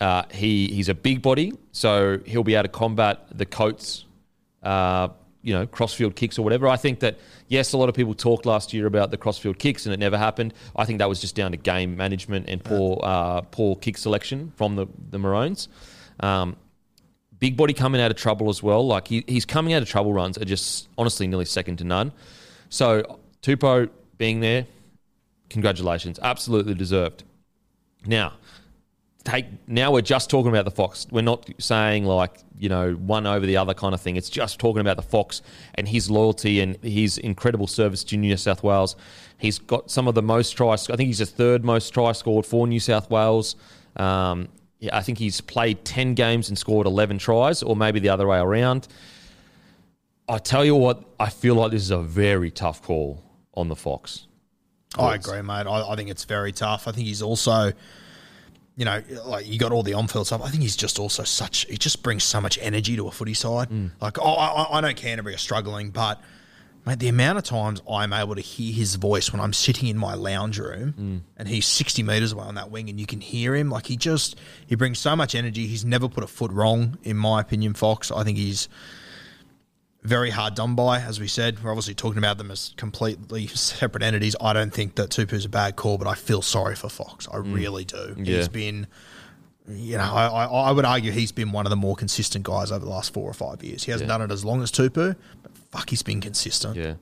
[0.00, 4.04] uh, he he's a big body so he'll be able to combat the Coates
[4.62, 5.08] uh,
[5.42, 6.68] you know, crossfield kicks or whatever.
[6.68, 9.86] I think that yes, a lot of people talked last year about the crossfield kicks
[9.86, 10.52] and it never happened.
[10.76, 14.52] I think that was just down to game management and poor uh, poor kick selection
[14.56, 15.68] from the the Maroons.
[16.20, 16.56] Um,
[17.40, 18.86] big body coming out of trouble as well.
[18.86, 22.12] Like he, he's coming out of trouble runs are just honestly nearly second to none.
[22.68, 24.66] So Tupou being there,
[25.48, 27.24] congratulations, absolutely deserved.
[28.06, 28.34] Now,
[29.24, 31.06] take now we're just talking about the Fox.
[31.10, 34.16] We're not saying like you know one over the other kind of thing.
[34.16, 35.42] It's just talking about the Fox
[35.74, 38.96] and his loyalty and his incredible service to New South Wales.
[39.38, 40.88] He's got some of the most tries.
[40.90, 43.56] I think he's the third most try scored for New South Wales.
[43.96, 44.48] Um,
[44.80, 48.26] yeah, I think he's played ten games and scored eleven tries, or maybe the other
[48.26, 48.88] way around.
[50.28, 53.22] I tell you what, I feel like this is a very tough call
[53.54, 54.26] on the Fox.
[54.98, 55.66] I agree, mate.
[55.66, 56.86] I, I think it's very tough.
[56.88, 57.72] I think he's also,
[58.76, 60.42] you know, like you got all the on-field stuff.
[60.42, 61.66] I think he's just also such.
[61.66, 63.70] He just brings so much energy to a footy side.
[63.70, 63.90] Mm.
[64.00, 66.20] Like, oh, I, I know Canterbury are struggling, but
[66.86, 69.98] mate, the amount of times I'm able to hear his voice when I'm sitting in
[69.98, 71.20] my lounge room mm.
[71.36, 73.70] and he's 60 meters away on that wing, and you can hear him.
[73.70, 74.36] Like he just
[74.66, 75.66] he brings so much energy.
[75.66, 77.74] He's never put a foot wrong, in my opinion.
[77.74, 78.10] Fox.
[78.10, 78.68] I think he's
[80.02, 81.62] very hard done by, as we said.
[81.62, 84.36] We're obviously talking about them as completely separate entities.
[84.40, 87.28] I don't think that Tupou's a bad call, but I feel sorry for Fox.
[87.28, 87.54] I mm.
[87.54, 88.14] really do.
[88.16, 88.36] Yeah.
[88.36, 88.86] He's been,
[89.68, 92.70] you know, I, I, I would argue he's been one of the more consistent guys
[92.72, 93.84] over the last four or five years.
[93.84, 94.18] He hasn't Yeah.
[94.18, 96.76] done it as long as Tupou, but fuck, he's been consistent.
[96.76, 96.94] Yeah.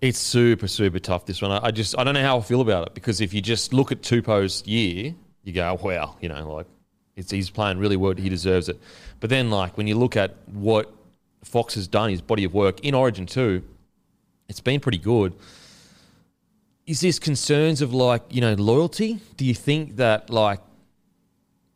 [0.00, 1.52] It's super, super tough, this one.
[1.52, 3.72] I I just, I don't know how I feel about it because if you just
[3.72, 6.66] look at Tupou's year, you go, wow, you know, like,
[7.14, 8.14] it's, he's playing really well.
[8.14, 8.80] He deserves it.
[9.20, 10.92] But then, like, when you look at what
[11.44, 13.62] Fox has done, his body of work in Origin too,
[14.48, 15.34] it's been pretty good.
[16.86, 19.20] Is this concerns of, like, you know, loyalty?
[19.36, 20.60] Do you think that, like,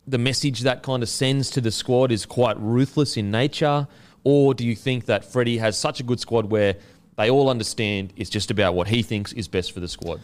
[0.06, 3.86] the message that kind of sends to the squad is quite ruthless in nature?
[4.28, 6.74] Or do you think that Freddie has such a good squad where
[7.14, 10.20] they all understand it's just about what he thinks is best for the squad?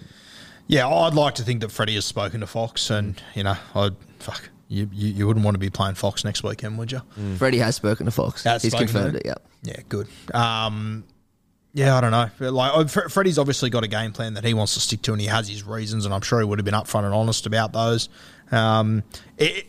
[0.66, 3.94] Yeah, I'd like to think that Freddie has spoken to Fox, and you know, I'd
[4.18, 4.50] fuck.
[4.66, 7.02] You, you, you wouldn't want to be playing Fox next weekend, would you?
[7.36, 8.42] Freddie has spoken to Fox.
[8.42, 9.22] Has He's confirmed it.
[9.24, 9.46] Yep.
[9.62, 10.08] Yeah, good.
[10.34, 11.04] Um,
[11.74, 12.28] Yeah, I don't know.
[12.40, 15.02] But like, oh, Fre- Freddie's obviously got a game plan that he wants to stick
[15.02, 17.14] to, and he has his reasons, and I'm sure he would have been upfront and
[17.14, 18.08] honest about those.
[18.50, 19.04] Um,
[19.38, 19.66] it,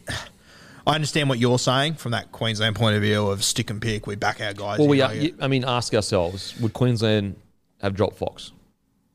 [0.86, 4.06] I understand what you're saying from that Queensland point of view of stick and pick.
[4.08, 4.80] We back our guys.
[4.80, 7.36] Well, we are, I mean, ask ourselves: Would Queensland
[7.82, 8.52] have dropped Fox?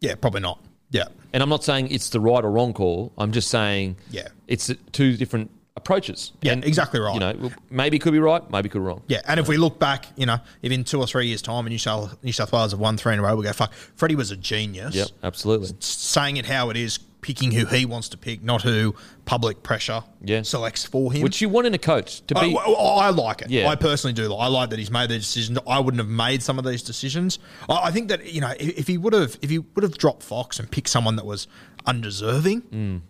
[0.00, 0.60] yeah, probably not.
[0.90, 1.04] Yeah,
[1.34, 3.12] And I'm not saying it's the right or wrong call.
[3.18, 4.28] I'm just saying, Yeah.
[4.46, 6.32] it's two different approaches.
[6.40, 7.12] Yeah, And, exactly right.
[7.12, 9.02] You know, maybe it could be right, maybe it could be wrong.
[9.06, 9.20] yeah.
[9.26, 11.70] And if we look back, you know, if in two or three years' time, and
[11.72, 13.72] New South New South Wales have won three in a row, we go fuck.
[13.96, 14.94] Freddie was a genius.
[14.94, 15.70] Yep, absolutely.
[15.80, 20.02] saying it how it is, picking who he wants to pick, not who public pressure
[20.24, 20.42] Yeah.
[20.42, 21.22] selects for him.
[21.22, 22.56] Which you want in a coach to be.
[22.56, 22.70] I-
[23.08, 23.50] I like it.
[23.50, 23.68] Yeah.
[23.68, 24.32] I personally do.
[24.34, 25.58] I like that he's made the decision.
[25.66, 27.38] I wouldn't have made some of these decisions.
[27.68, 30.22] I, I think that you know if, he would have if he would have dropped
[30.22, 31.46] Fox and picked someone that was
[31.86, 33.00] undeserving, Mm.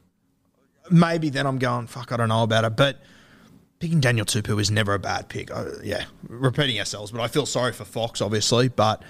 [0.91, 2.13] maybe then I'm going fuck.
[2.13, 3.01] I don't know about it, but.
[3.81, 5.53] Picking Daniel Tupou is never a bad pick.
[5.53, 8.67] Uh, yeah, repeating ourselves, but I feel sorry for Fox, obviously.
[8.67, 9.05] But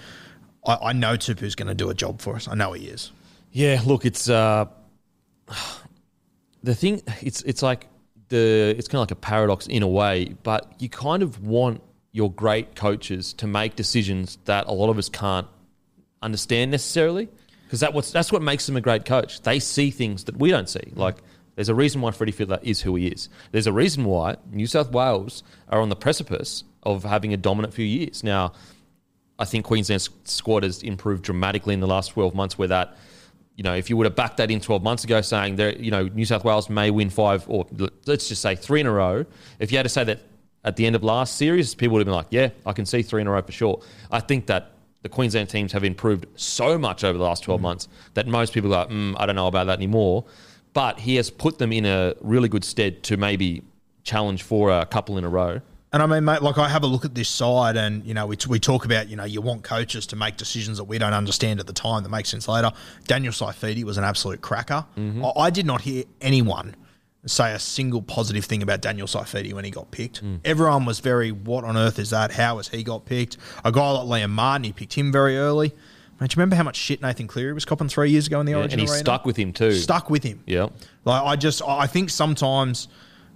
[0.63, 2.47] I, I know Tupou's going to do a job for us.
[2.47, 3.11] I know he is.
[3.51, 4.65] Yeah, look, it's uh,
[6.63, 7.01] the thing.
[7.21, 7.87] It's it's like
[8.29, 11.81] the it's kind of like a paradox in a way, but you kind of want
[12.11, 15.47] your great coaches to make decisions that a lot of us can't
[16.21, 17.29] understand necessarily,
[17.65, 19.41] because that what's that's what makes them a great coach.
[19.41, 20.91] They see things that we don't see.
[20.95, 21.17] Like
[21.55, 23.27] there's a reason why Freddie Fittler is who he is.
[23.51, 27.73] There's a reason why New South Wales are on the precipice of having a dominant
[27.73, 28.53] few years now.
[29.37, 32.97] I think Queensland's squad has improved dramatically in the last 12 months where that,
[33.59, 35.91] you know, if you would have backed that in 12 months ago saying there, you
[35.91, 37.67] know, New South Wales may win five or
[38.05, 39.25] let's just say three in a row.
[39.59, 40.21] If you had to say that
[40.63, 43.01] at the end of last series, people would have been like, yeah, I can see
[43.01, 43.81] three in a row for sure.
[44.11, 47.89] I think that the Queensland teams have improved so much over the last 12 months
[48.13, 50.23] that most people are like, mm, I don't know about that anymore.
[50.71, 53.61] But he has put them in a really good stead to maybe
[54.03, 55.59] challenge for a couple in a row.
[55.91, 58.27] And I mean, mate, like I have a look at this side, and you know,
[58.27, 61.13] we, we talk about you know you want coaches to make decisions that we don't
[61.13, 62.71] understand at the time that make sense later.
[63.07, 64.85] Daniel Saifiti was an absolute cracker.
[64.97, 65.25] Mm-hmm.
[65.25, 66.75] I, I did not hear anyone
[67.25, 70.23] say a single positive thing about Daniel Saifiti when he got picked.
[70.23, 70.39] Mm.
[70.45, 72.31] Everyone was very, "What on earth is that?
[72.31, 75.73] How has he got picked?" A guy like Liam Martin, he picked him very early.
[76.21, 78.45] Mate, do you remember how much shit Nathan Cleary was copping three years ago in
[78.45, 78.99] the Yeah, Origin and he arena?
[78.99, 79.71] stuck with him too.
[79.71, 80.43] Stuck with him.
[80.45, 80.67] Yeah.
[81.05, 82.89] Like I just, I think sometimes,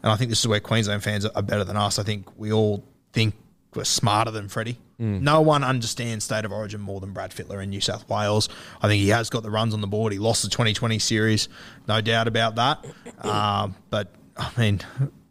[0.03, 1.97] and I think this is where Queensland fans are better than us.
[1.97, 3.33] I think we all think
[3.73, 4.77] we're smarter than Freddie.
[4.99, 8.47] No one understands state of origin more than Brad Fittler in New South Wales.
[8.81, 10.13] I think he has got the runs on the board.
[10.13, 11.49] He lost the 2020 series,
[11.87, 12.85] no doubt about that.
[13.23, 14.81] Um, but I mean,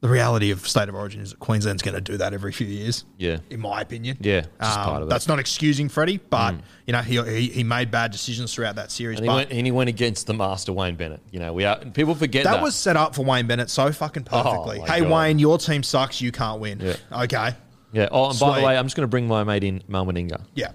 [0.00, 2.66] the reality of state of origin is that Queensland's going to do that every few
[2.66, 3.04] years.
[3.18, 3.38] Yeah.
[3.50, 4.16] in my opinion.
[4.20, 5.10] Yeah, Um, part of it.
[5.10, 6.54] That's not excusing Freddie, but
[6.86, 9.18] you know he, he he made bad decisions throughout that series.
[9.18, 11.20] And he, but went, and he went against the master Wayne Bennett.
[11.30, 12.54] You know, we are people forget that.
[12.54, 14.78] that was set up for Wayne Bennett so fucking perfectly.
[14.80, 15.10] my hey, God.
[15.10, 16.20] Wayne, your team sucks.
[16.20, 16.80] You can't win.
[16.80, 16.96] Yeah.
[17.22, 17.54] Okay.
[17.92, 18.08] yeah.
[18.10, 20.42] Oh, and by the way, I'm just going to bring my mate in, Mal Meninga,
[20.54, 20.72] Yeah.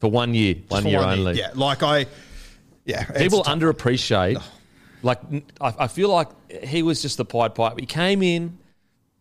[0.00, 1.38] for one year, Just one year one only.
[1.38, 1.50] Yeah.
[1.54, 2.06] Like I.
[2.84, 3.04] Yeah.
[3.04, 4.42] People underappreciate.
[5.02, 5.20] Like
[5.60, 6.28] I, I feel like
[6.64, 7.76] he was just the Pied Piper.
[7.78, 8.58] He came in,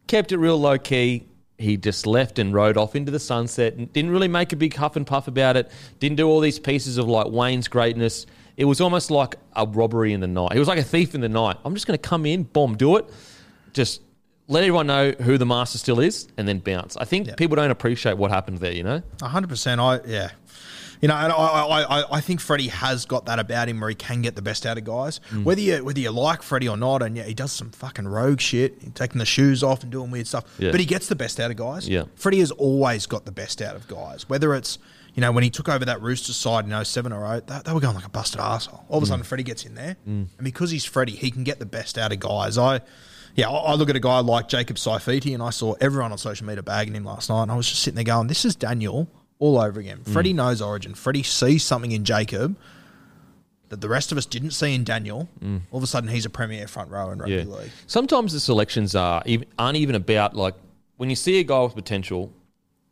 [0.08, 1.26] kept it real low key.
[1.58, 4.74] He just left and rode off into the sunset and didn't really make a big
[4.76, 5.70] huff and puff about it.
[6.00, 8.26] Didn't do all these pieces of like Wayne's greatness.
[8.56, 10.54] It was almost like a robbery in the night.
[10.54, 11.58] He was like a thief in the night.
[11.65, 13.06] I'm just going to come in, bomb, do it.
[13.74, 14.02] Just
[14.50, 16.98] let everyone know who the master still is and then bounce.
[16.98, 19.02] I think people don't appreciate what happened there, you know?
[19.22, 19.80] hundred percent.
[19.80, 20.32] I yeah.
[21.02, 23.88] You know, and I, I, I, I think Freddie has got that about him where
[23.90, 25.22] he can get the best out of guys.
[25.32, 25.46] Mm.
[25.46, 28.42] Whether you whether you like Freddie or not, and yeah, he does some fucking rogue
[28.42, 30.44] shit, taking the shoes off and doing weird stuff.
[30.60, 30.72] Yeah.
[30.72, 31.88] But he gets the best out of guys.
[31.88, 32.04] Yeah.
[32.16, 34.28] Freddie has always got the best out of guys.
[34.28, 34.78] Whether it's
[35.16, 37.72] you know when he took over that Roosters side in 07 or 08, they, they
[37.74, 38.84] were going like a busted arsehole.
[38.90, 39.10] All of a Mm.
[39.10, 42.12] sudden, Freddie gets in there, and because he's Freddie, he can get the best out
[42.12, 42.58] of guys.
[42.58, 42.82] I.
[43.36, 46.18] Yeah, I I look at a guy like Jacob Saifiti, and I saw everyone on
[46.18, 48.56] social media bagging him last night, and I was just sitting there going, "This is
[48.56, 49.08] Daniel
[49.39, 50.13] all over again." Mm.
[50.13, 50.93] Freddie knows Origin.
[50.93, 52.56] Freddie sees something in Jacob
[53.69, 55.30] that the rest of us didn't see in Daniel.
[55.71, 57.45] All of a sudden, he's a premier front row in rugby Mm.
[57.47, 57.56] Yeah.
[57.56, 57.71] league.
[57.88, 60.56] Sometimes the selections are even, aren't even about like
[60.97, 62.32] when you see a guy with potential,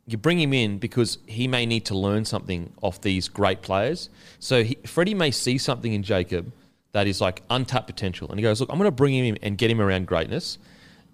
[0.06, 4.10] you bring him in because he may need to learn something off these great players.
[4.40, 6.52] So he, Freddie may see something in Jacob
[6.94, 9.38] that is like untapped potential, and he goes, "Look, I'm going to bring him in
[9.44, 10.58] and get him around greatness."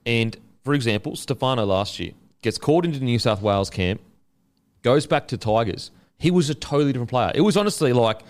[0.05, 4.01] And for example, Stefano last year gets called into the New South Wales camp,
[4.83, 5.91] goes back to Tigers.
[6.19, 7.31] He was a totally different player.
[7.33, 8.21] It was honestly like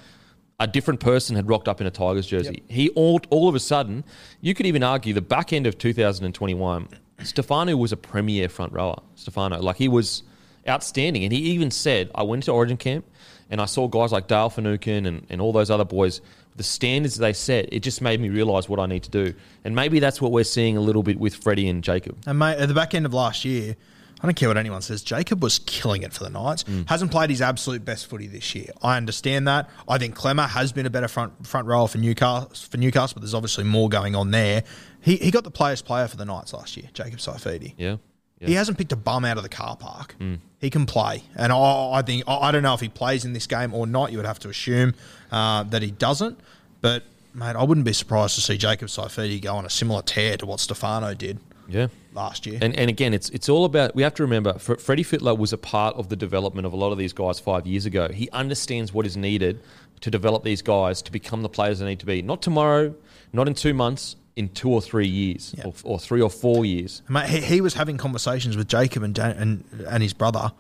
[0.60, 2.64] a different person had rocked up in a Tigers jersey.
[2.70, 4.04] He all all of a sudden,
[4.40, 6.88] you could even argue the back end of 2021,
[7.24, 9.02] Stefano was a premier front rower.
[9.16, 10.24] Stefano, like he was
[10.68, 13.06] outstanding, and he even said, "I went to Origin camp
[13.50, 16.22] and I saw guys like Dale Finucane and, and all those other boys."
[16.56, 19.76] The standards they set, it just made me realise what I need to do, and
[19.76, 22.16] maybe that's what we're seeing a little bit with Freddie and Jacob.
[22.28, 23.76] And mate, at the back end of last year,
[24.24, 25.04] I don't care what anyone says.
[25.04, 26.64] Jacob was killing it for the Knights.
[26.88, 28.70] Hasn't played his absolute best footy this year.
[28.82, 29.70] I understand that.
[29.88, 32.50] I think Klemmer has been a better front front rower for Newcastle.
[32.54, 34.64] For Newcastle, but there's obviously more going on there.
[35.02, 36.88] He he got the players player for the Knights last year.
[36.94, 37.74] Jacob Saifiti.
[37.78, 37.98] Yeah.
[38.40, 38.48] yeah.
[38.48, 40.16] He hasn't picked a bum out of the car park.
[40.60, 43.34] He can play, and I, I think I I don't know if he plays in
[43.34, 44.14] this game or not.
[44.14, 44.94] You would have to assume
[45.34, 46.40] uh, that he doesn't.
[46.80, 50.38] But mate, I wouldn't be surprised to see Jacob Saifiti go on a similar tear
[50.38, 51.88] to what Stefano did Yeah.
[52.16, 52.60] Last year.
[52.62, 53.96] And, and again, it's it's all about.
[53.96, 56.76] We have to remember, Fr- Freddie Fittler was a part of the development of a
[56.76, 58.10] lot of these guys five years ago.
[58.10, 59.62] He understands what is needed
[60.02, 62.22] to develop these guys to become the players they need to be.
[62.22, 62.94] Not tomorrow,
[63.32, 67.02] not in two months, in two or three years, or, or three or four years.
[67.08, 70.52] Mate, he, he was having conversations with Jacob and, Dan, and and his brother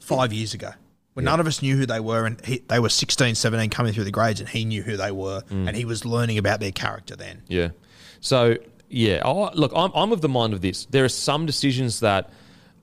[0.00, 0.70] five years ago
[1.14, 3.92] when none of us knew who they were, and he, they were 16, 17 coming
[3.92, 5.68] through the grades, and he knew who they were, Mm.
[5.68, 7.42] and he was learning about their character then.
[7.46, 7.68] Yeah.
[8.20, 8.56] So
[8.88, 10.86] yeah, oh, look, I'm I'm of the mind of this.
[10.86, 12.30] There are some decisions that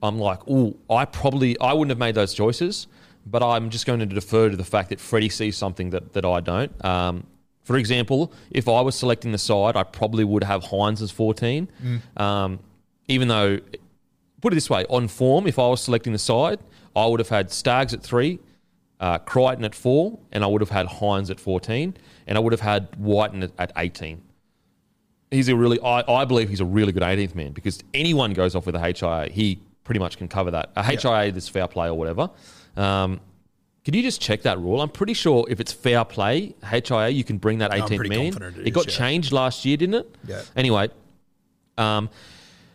[0.02, 2.86] I'm like, oh, I probably I wouldn't have made those choices,
[3.26, 6.24] but I'm just going to defer to the fact that Freddie sees something that that
[6.24, 6.84] I don't.
[6.84, 7.26] Um,
[7.62, 11.68] for example, if I was selecting the side, I probably would have Hynes as 14.
[12.16, 12.58] Um,
[13.06, 13.60] even though,
[14.40, 16.58] put it this way, on form, if I was selecting the side,
[16.96, 18.40] I would have had Staggs at three,
[18.98, 22.52] uh, Crichton at four, and I would have had Hynes at 14, and I would
[22.52, 24.20] have had Wighton at, at 18
[25.32, 28.54] he's a really I, I believe he's a really good 18th man because anyone goes
[28.54, 30.70] off with a HIA, he pretty much can cover that.
[30.76, 32.30] A HIA this fair play or whatever.
[32.76, 33.20] Um,
[33.84, 34.80] could you just check that rule?
[34.80, 38.52] I'm pretty sure if it's fair play, HIA, you can bring that I'm 18th man.
[38.60, 38.92] it It, got yeah.
[38.92, 40.14] changed last year, didn't it?
[40.24, 40.42] Yeah.
[40.54, 40.88] Anyway,
[41.76, 42.08] um,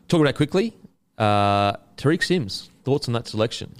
[0.09, 0.75] talk about it quickly.
[1.17, 3.73] Uh, Tariq Sims, thoughts on that selection?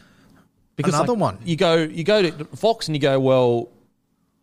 [0.78, 1.40] Another one.
[1.44, 3.70] You go, you go to Fox and you go, well,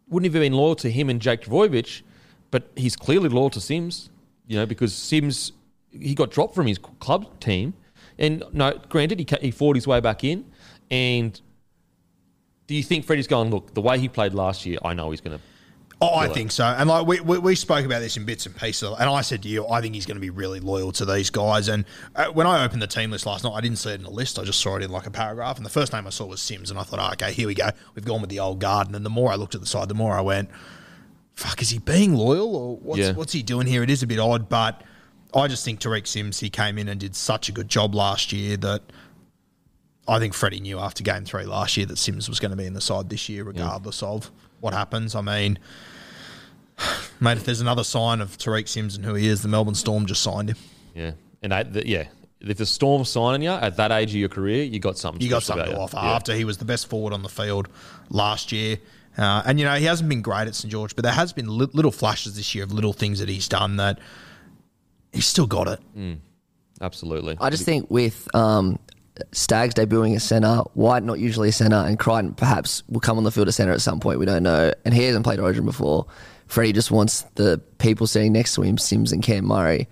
[0.08, 2.02] wouldn't he have been loyal to him and Jake Trbojevic,
[2.50, 4.10] but he's clearly loyal to Sims,
[4.46, 5.52] you know, because Sims
[5.90, 7.74] he got dropped from his club team,
[8.18, 10.44] and no, granted he he fought his way back in,
[10.90, 11.40] and
[12.66, 13.50] do you think Freddie's going?
[13.50, 15.44] Look, the way he played last year, I know he's going to.
[16.00, 16.64] Oh, I think so.
[16.64, 19.42] And like we, we, we spoke about this in bits and pieces, and I said
[19.44, 21.68] to you, I think he's going to be really loyal to these guys.
[21.68, 24.06] And uh, when I opened the team list last night, I didn't see it in
[24.06, 24.38] a list.
[24.38, 25.56] I just saw it in like a paragraph.
[25.56, 27.54] And the first name I saw was Sims, and I thought, oh, okay, here we
[27.54, 27.70] go.
[27.94, 28.88] We've gone with the old guard.
[28.88, 30.50] And then the more I looked at the side, the more I went,
[31.34, 33.12] fuck, is he being loyal or what's Yeah.
[33.12, 33.82] what's he doing here?
[33.82, 34.82] It is a bit odd, but
[35.34, 38.32] I just think Tariq Sims, he came in and did such a good job last
[38.32, 38.82] year that.
[40.06, 42.66] I think Freddie knew after game three last year that Sims was going to be
[42.66, 45.14] in the side this year, regardless of what happens.
[45.14, 45.58] I mean,
[47.20, 50.04] mate, if there's another sign of Tariq Sims and who he is, the Melbourne Storm
[50.04, 50.56] just signed him.
[50.94, 52.08] Yeah, and I, the, yeah,
[52.40, 55.22] if the Storm signing you at that age of your career, you got something.
[55.22, 55.96] You got something to offer.
[55.96, 56.12] Yeah.
[56.12, 57.68] after he was the best forward on the field
[58.10, 58.78] last year.
[59.16, 60.70] Uh, and, you know, he hasn't been great at St.
[60.70, 63.48] George, but there has been li- little flashes this year of little things that he's
[63.48, 63.98] done that
[65.12, 65.80] he's still got it.
[66.80, 67.36] Absolutely.
[67.40, 68.78] I just think with um,
[69.32, 73.24] Staggs debuting a centre, White not usually a centre, and Crichton perhaps will come on
[73.24, 74.18] the field at centre at some point.
[74.18, 74.72] We don't know.
[74.84, 76.06] And he hasn't played Origin before.
[76.46, 79.88] Freddie just wants the people sitting next to him, Sims and Cam Murray,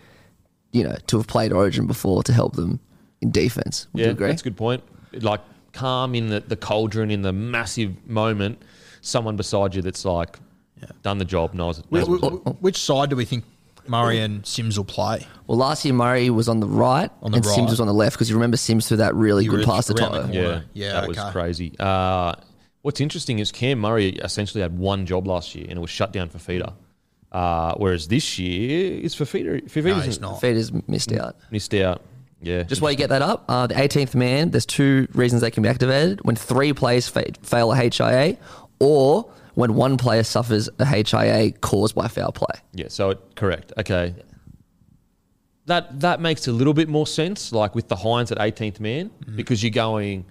[0.73, 2.81] you know, to have played Origin before to help them
[3.21, 3.87] in defence.
[3.93, 4.27] Would yeah, you agree?
[4.29, 4.83] that's a good point.
[5.13, 5.41] Like
[5.73, 8.61] calm in the, the cauldron in the massive moment,
[9.03, 10.39] someone beside you that's like
[11.03, 11.85] done the job, knows it.
[11.91, 13.45] Wh- knows what's wh- wh- Which side do we think
[13.87, 15.27] Murray and Sims will play?
[15.47, 17.55] Well, last year Murray was on the right On the and right.
[17.55, 19.87] Sims was on the left because you remember Sims threw that really He good pass
[19.89, 20.33] to around the Toto.
[20.33, 21.75] Yeah, Yeah, that was crazy.
[21.79, 22.35] Uh,
[22.83, 26.13] what's interesting is Cam Murray essentially had one job last year, and it was shut
[26.13, 26.73] down for feeder.
[27.31, 29.71] Uh, whereas this year is Fifita.
[29.71, 30.41] For No, he's not.
[30.41, 31.37] Fifita's missed out.
[31.51, 32.03] missed out.
[32.45, 35.51] Yeah, Just while you get that up, uh, the 18th man, there's two reasons they
[35.53, 36.25] can be activated.
[36.25, 38.37] When three players fa- fail a HIA
[38.83, 42.61] or when one player suffers a HIA caused by foul play.
[42.73, 43.73] Yeah, so it, correct.
[43.79, 44.15] Okay.
[45.67, 49.11] That that makes a little bit more sense, like with the Hynes at 18th man,
[49.11, 49.37] mm-hmm.
[49.37, 50.25] because you're going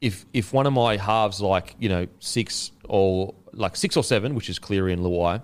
[0.00, 4.34] if if one of my halves like, you know, six or like six or seven,
[4.34, 5.40] which is Cleary and Luai,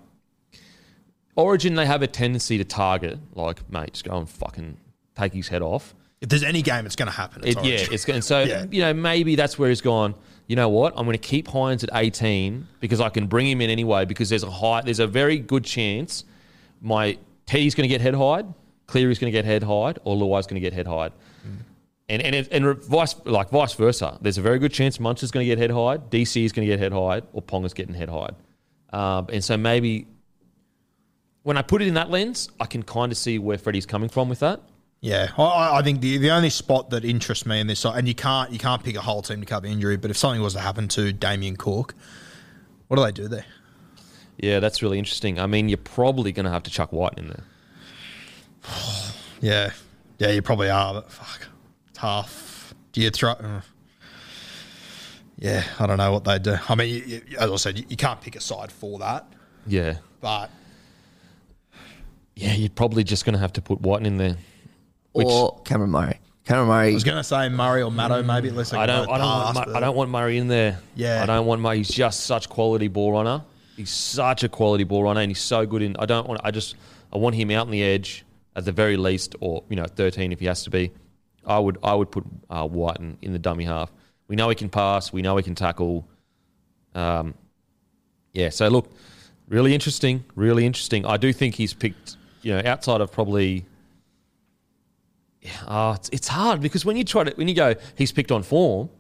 [1.37, 4.77] Origin they have a tendency to target, like, mate, just go and fucking
[5.15, 5.95] take his head off.
[6.21, 7.43] If there's any game, it's going to happen.
[7.45, 8.67] It's It, yeah, it's and so Yeah.
[8.69, 10.17] you know maybe that's where he's gone.
[10.49, 10.95] You know what?
[10.97, 14.07] I'm going to keep Hynes at 18 because I can bring him in anyway.
[14.07, 16.25] Because there's a high, there's a very good chance
[16.81, 18.47] my Teddy's going to get head hide,
[18.87, 21.13] Cleary's going to get head hide, or Luai's going to get head hide.
[22.11, 24.19] And and it, and vice like vice versa.
[24.23, 26.67] There's a very good chance Munch is going to get head hide, DC is going
[26.67, 28.35] to get head hide, or Ponga's getting head hide.
[28.91, 30.07] Um, and so maybe
[31.43, 34.09] when I put it in that lens, I can kind of see where Freddie's coming
[34.09, 34.63] from with that.
[35.01, 38.15] Yeah, I- I, think the the only spot that interests me in this, and you
[38.15, 40.61] can't you can't pick a whole team to cover injury, but if something was to
[40.61, 41.95] happen to Damien Cook,
[42.89, 43.45] what do they do there?
[44.39, 45.39] Yeah, that's really interesting.
[45.39, 47.45] I mean, you're probably going to have to chuck White in there.
[49.41, 49.71] Yeah,
[50.19, 51.47] yeah, you probably are, but fuck,
[51.93, 52.75] tough.
[52.91, 53.31] Do you throw?
[53.31, 53.61] Uh,
[55.39, 56.57] yeah, I don't know what they do.
[56.69, 59.33] I mean, you, you, as I said, you, you can't pick a side for that,
[59.65, 59.99] Yeah.
[60.21, 60.51] but
[62.35, 64.37] Yeah, you're probably just going to have to put White in there.
[65.19, 66.19] Which- or Cameron Murray.
[66.45, 66.91] Cameron Murray.
[66.93, 68.49] I was going to say Murray or Matto maybe.
[68.49, 69.09] Unless they I don't.
[69.11, 69.27] I don't.
[69.27, 70.81] pass, Want, Mu- I don't want Murray in there.
[70.97, 71.23] Yeah.
[71.23, 71.79] I don't want Murray.
[71.79, 73.45] He's just such quality ball runner.
[73.77, 75.95] He's such a quality ball runner, and he's so good in.
[75.99, 76.41] I don't want.
[76.43, 76.75] I just.
[77.13, 78.25] I want him out on the edge
[78.57, 80.91] at the very least, or you know, thirteen if he has to be.
[81.47, 81.77] I would.
[81.83, 83.93] I would put uh, Wighton in the dummy half.
[84.27, 85.13] We know he can pass.
[85.13, 86.09] We know he can tackle.
[86.95, 87.35] Um,
[88.33, 88.49] yeah.
[88.49, 88.91] So look,
[89.49, 90.25] really interesting.
[90.35, 91.05] Really interesting.
[91.05, 92.17] I do think he's picked.
[92.41, 93.67] You know, outside of probably
[95.67, 98.43] Oh, it's, it's hard because when you try to when you go, he's picked on
[98.43, 98.91] form.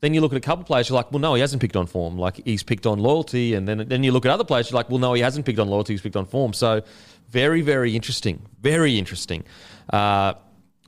[0.00, 1.76] Then you look at a couple of players, you're like, well, no, he hasn't picked
[1.76, 2.16] on form.
[2.16, 4.88] Like he's picked on loyalty, and then then you look at other players, you're like,
[4.88, 5.92] well, no, he hasn't picked on loyalty.
[5.92, 6.52] He's picked on form.
[6.54, 6.82] So
[7.28, 8.46] very, very interesting.
[8.60, 9.44] Very interesting.
[9.92, 10.34] Uh,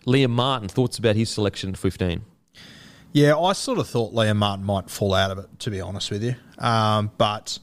[0.07, 2.23] Liam Martin thoughts about his selection at 15.
[3.13, 6.11] Yeah, I sort of thought Liam Martin might fall out of it, to be honest
[6.11, 6.35] with you.
[6.59, 7.59] Um, but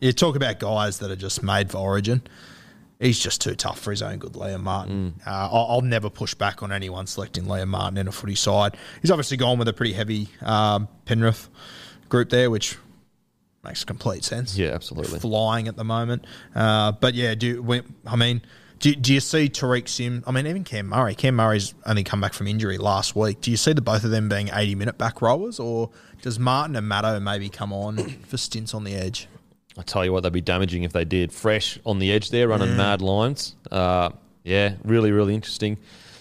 [0.00, 2.22] you talk about guys that are just made for Origin.
[3.00, 5.14] He's just too tough for his own good, Liam Martin.
[5.24, 8.76] Uh, I'll, I'll never push back on anyone selecting Liam Martin in a footy side.
[9.00, 11.48] He's obviously gone with a pretty heavy um, Penrith
[12.08, 12.76] group there, which
[13.62, 14.58] makes complete sense.
[14.58, 15.20] Yeah, absolutely.
[15.20, 16.26] Flying at the moment.
[16.56, 18.42] Uh, but yeah, do we, I mean,
[18.80, 20.24] do, do you see Tariq Sim?
[20.26, 21.14] I mean, even Cam Murray.
[21.14, 23.40] Cam Murray's only come back from injury last week.
[23.40, 25.90] Do you see the both of them being 80 minute back rowers, or
[26.22, 27.96] does Martin and Matto maybe come on
[28.26, 29.28] for stints on the edge?
[29.78, 31.32] I tell you what, they'd be damaging if they did.
[31.32, 33.54] Fresh on the edge there, running mad lines.
[33.70, 34.10] Uh,
[34.44, 35.78] yeah, really, really interesting.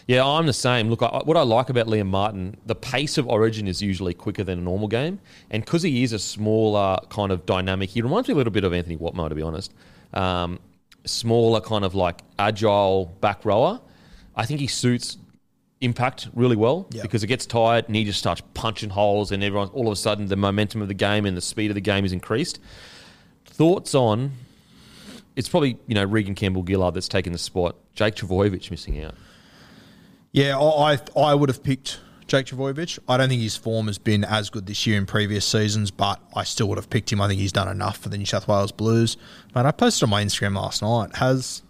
[0.07, 0.89] Yeah, I'm the same.
[0.89, 4.43] Look, I, what I like about Liam Martin, the pace of Origin is usually quicker
[4.43, 8.27] than a normal game, and because he is a smaller kind of dynamic, he reminds
[8.29, 9.73] me a little bit of Anthony Watmough, to be honest.
[10.13, 10.59] Um,
[11.03, 13.81] smaller, kind of like agile back rower.
[14.35, 15.17] I think he suits
[15.81, 17.01] impact really well Yeah.
[17.03, 19.95] because it gets tired and he just starts punching holes, and everyone all of a
[19.95, 22.59] sudden the momentum of the game and the speed of the game is increased.
[23.57, 24.33] Thoughts on?
[25.35, 27.75] It's probably you know Reagan Campbell Gillard that's taken the spot.
[27.95, 29.15] Jake Trbojevic missing out.
[30.31, 32.99] Yeah, I I, would have picked Jake Trbojevic.
[33.09, 36.21] I don't think his form has been as good this year in previous seasons, but
[36.35, 37.19] I still would have picked him.
[37.19, 39.17] I think he's done enough for the New South Wales Blues.
[39.55, 41.15] Mate, I posted on my Instagram last night.
[41.15, 41.63] Has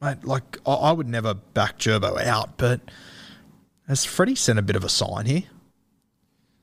[0.00, 2.80] mate, like I, I would never back Gerbo out, but
[3.86, 5.42] has Freddie sent a bit of a sign here?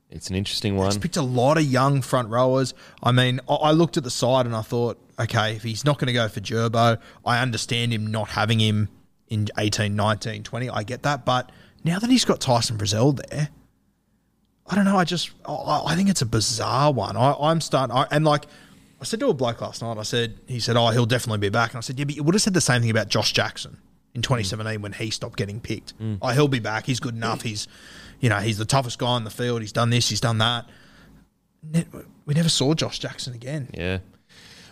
[0.09, 0.87] It's an interesting one.
[0.87, 2.73] He's picked a lot of young front rowers.
[3.01, 6.07] I mean, I- looked at the side and I thought, okay, if he's not going
[6.07, 8.89] to go for Gerbo, I understand him not having him
[9.27, 10.69] in 18, 19, 20.
[10.69, 11.25] I get that.
[11.25, 11.51] But
[11.83, 13.49] now that he's got Tyson Frizell there,
[14.67, 14.97] I don't know.
[14.97, 17.17] I just, I, think it's a bizarre one.
[17.17, 18.45] I, I'm starting, I, and like,
[19.01, 21.49] I said to a bloke last night, I said, he said, oh, he'll definitely be
[21.49, 21.71] back.
[21.71, 23.77] And I said, yeah, but you would have said the same thing about Josh Jackson
[24.13, 25.97] in 2017 when he stopped getting picked.
[25.99, 26.19] Mm.
[26.21, 26.85] Oh, he'll be back.
[26.85, 27.39] He's good enough.
[27.39, 27.43] Mm.
[27.43, 27.67] He's,
[28.19, 29.61] you know, he's the toughest guy on the field.
[29.61, 30.65] He's done this, he's done that.
[32.25, 33.69] We never saw Josh Jackson again.
[33.73, 33.99] Yeah.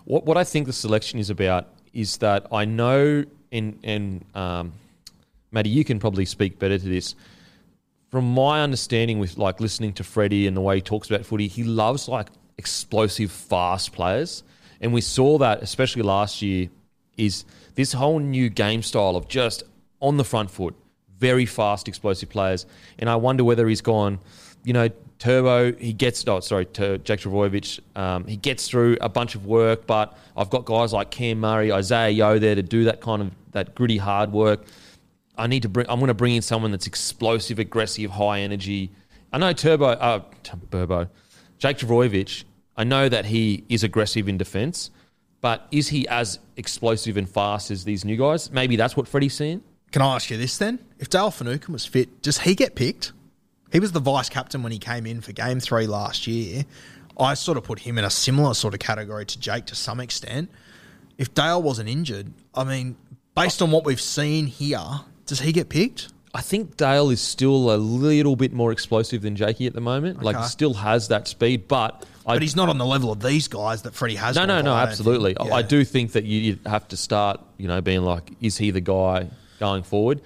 [0.06, 4.74] What what I think the selection is about is that I know and and um,
[5.52, 7.16] Maddie, you can probably speak better to this.
[8.10, 11.48] From my understanding, with like listening to Freddie and the way he talks about footy,
[11.48, 14.44] he loves like explosive, fast players,
[14.82, 16.70] and we saw that especially last year.
[17.16, 19.64] Is this whole new game style of just
[20.02, 20.76] on the front foot,
[21.24, 22.66] very fast, explosive players,
[23.00, 24.20] and I wonder whether he's gone.
[24.66, 26.28] You know, Turbo, he gets.
[26.28, 27.80] Oh, sorry, Tur- Jack Trbojevic.
[27.96, 31.72] Um, he gets through a bunch of work, but I've got guys like Cam Murray,
[31.72, 34.66] Isaah Yeo there to do that kind of that gritty hard work.
[35.38, 35.88] I need to bring.
[35.90, 38.92] I'm going to bring in someone that's explosive, aggressive, high energy.
[39.32, 41.08] I know Turbo, uh, Turbo,
[41.58, 42.44] Jake Trbojevic.
[42.76, 44.92] I know that he is aggressive in defence,
[45.40, 48.52] but is he as explosive and fast as these new guys?
[48.52, 49.64] Maybe that's what Freddie's seeing.
[49.94, 50.80] Can I ask you this then?
[51.00, 53.14] If Dale Finucane was fit, does he get picked?
[53.72, 56.66] He was the vice captain when he came in for game three last year.
[57.20, 60.00] I sort of put him in a similar sort of category to Jake to some
[60.00, 60.50] extent.
[61.20, 62.96] If Dale wasn't injured, I mean,
[63.36, 64.80] based on what we've seen here,
[65.28, 66.12] does he get picked?
[66.34, 70.24] I think Dale is still a little bit more explosive than Jakey at the moment.
[70.24, 70.44] Like, Okay.
[70.46, 73.48] he still has that speed, but I, But he's not on the level of these
[73.48, 74.36] guys that Freddie has.
[74.36, 75.36] No, no, no, I absolutely.
[75.36, 75.52] think.
[75.52, 78.72] I do think that you you have to start, you know, being like, is he
[78.72, 79.28] the guy
[79.64, 80.22] going forward?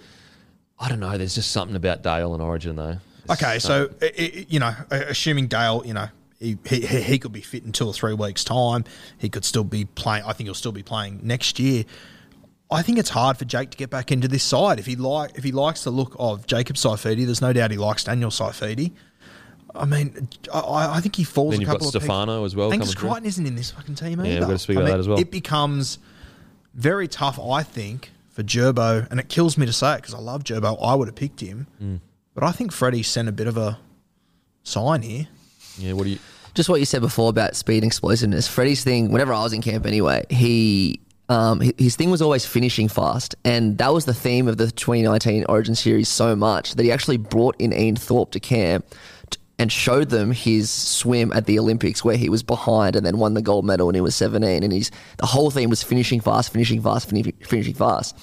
[0.80, 1.16] I don't know.
[1.18, 2.98] There's just something about Dale and Origin, though.
[3.28, 6.08] There's Okay, so i- i- you know, assuming Dale, you know,
[6.40, 8.84] he, he he could be fit in two or three weeks' time.
[9.18, 10.24] He could still be playing.
[10.26, 11.84] I think he'll still be playing next year.
[12.72, 14.80] I think it's hard for Jake to get back into this side.
[14.80, 17.78] If he like, if he likes the look of Jacob Saifiti, there's no doubt he
[17.78, 18.92] likes Daniel Saifiti.
[19.76, 21.52] I mean, I, I think he falls.
[21.52, 22.08] Then a you've got couple of pegs.
[22.08, 23.10] We've as well Angus through.
[23.10, 24.30] Crichton isn't in this fucking team either.
[24.30, 25.20] Yeah, we've got to speak I about mean, that as well.
[25.20, 26.00] It becomes
[26.74, 30.20] very tough, I think, for Gerbo, and it kills me to say it because I
[30.20, 30.78] love Gerbo.
[30.80, 31.66] I would have picked him.
[31.82, 32.02] Mm.
[32.36, 33.80] But I think Freddie sent a bit of a
[34.62, 35.28] sign here.
[35.80, 36.20] Yeah, what do you?
[36.54, 38.48] just what you said before about speed and explosiveness.
[38.48, 42.88] Freddie's thing, whenever I was in camp anyway, he um, his thing was always finishing
[42.88, 46.92] fast, and that was the theme of the 2019 Origin series so much that he
[46.92, 48.96] actually brought in Ian Thorpe to camp t-
[49.60, 53.34] and showed them his swim at the Olympics where he was behind and then won
[53.34, 54.64] the gold medal when he was 17.
[54.64, 58.18] And he's the whole theme was finishing fast, finishing fast, fini- finishing fast.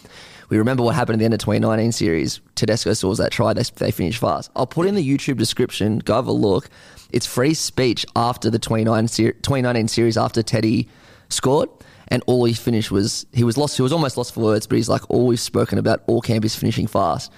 [0.48, 2.40] We remember what happened at the end of 2019 series.
[2.54, 3.52] Tedesco scores that try.
[3.52, 4.50] They, they finish fast.
[4.54, 5.98] I'll put in the YouTube description.
[5.98, 6.68] Go have a look.
[7.10, 10.88] It's free speech after the 2019 series after Teddy
[11.28, 11.68] scored.
[12.08, 13.76] And all he finished was he was lost.
[13.76, 16.44] He was almost lost for words, but he's like, all we've spoken about all camp
[16.44, 17.32] is finishing fast.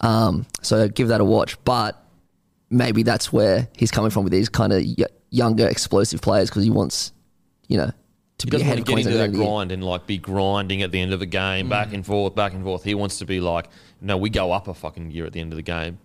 [0.00, 1.56] Um, so give that a watch.
[1.64, 2.03] But
[2.76, 6.64] maybe that's where he's coming from with these kind of y- younger, explosive players because
[6.64, 7.12] he wants,
[7.68, 7.90] you know,
[8.38, 9.32] to He be doesn't ahead want of to get into that at the end of
[9.32, 9.46] the year.
[9.46, 12.52] grind and like be grinding at the end of the game, back and forth, back
[12.52, 12.84] and forth.
[12.84, 13.68] He wants to be like,
[14.00, 15.98] no, we go up a fucking year at the end of the game,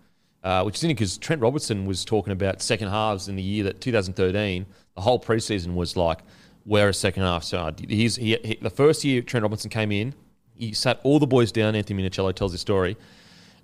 [0.44, 3.64] uh, which is interesting because Trent Robertson was talking about second halves in the year
[3.66, 4.66] that 2013.
[4.96, 6.20] The whole preseason was like,
[6.66, 7.80] we're a second half side.
[7.90, 10.14] He's he, he, the first year Trent Robertson came in,
[10.54, 11.74] he sat all the boys down.
[11.76, 12.96] Anthony Minichiello tells his story,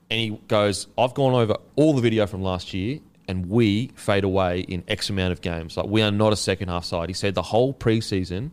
[0.10, 4.24] and he goes, "I've gone over all the video from last year." And we fade
[4.24, 5.78] away in X amount of games.
[5.78, 7.10] Like we are not a second half side.
[7.10, 8.52] He said the whole preseason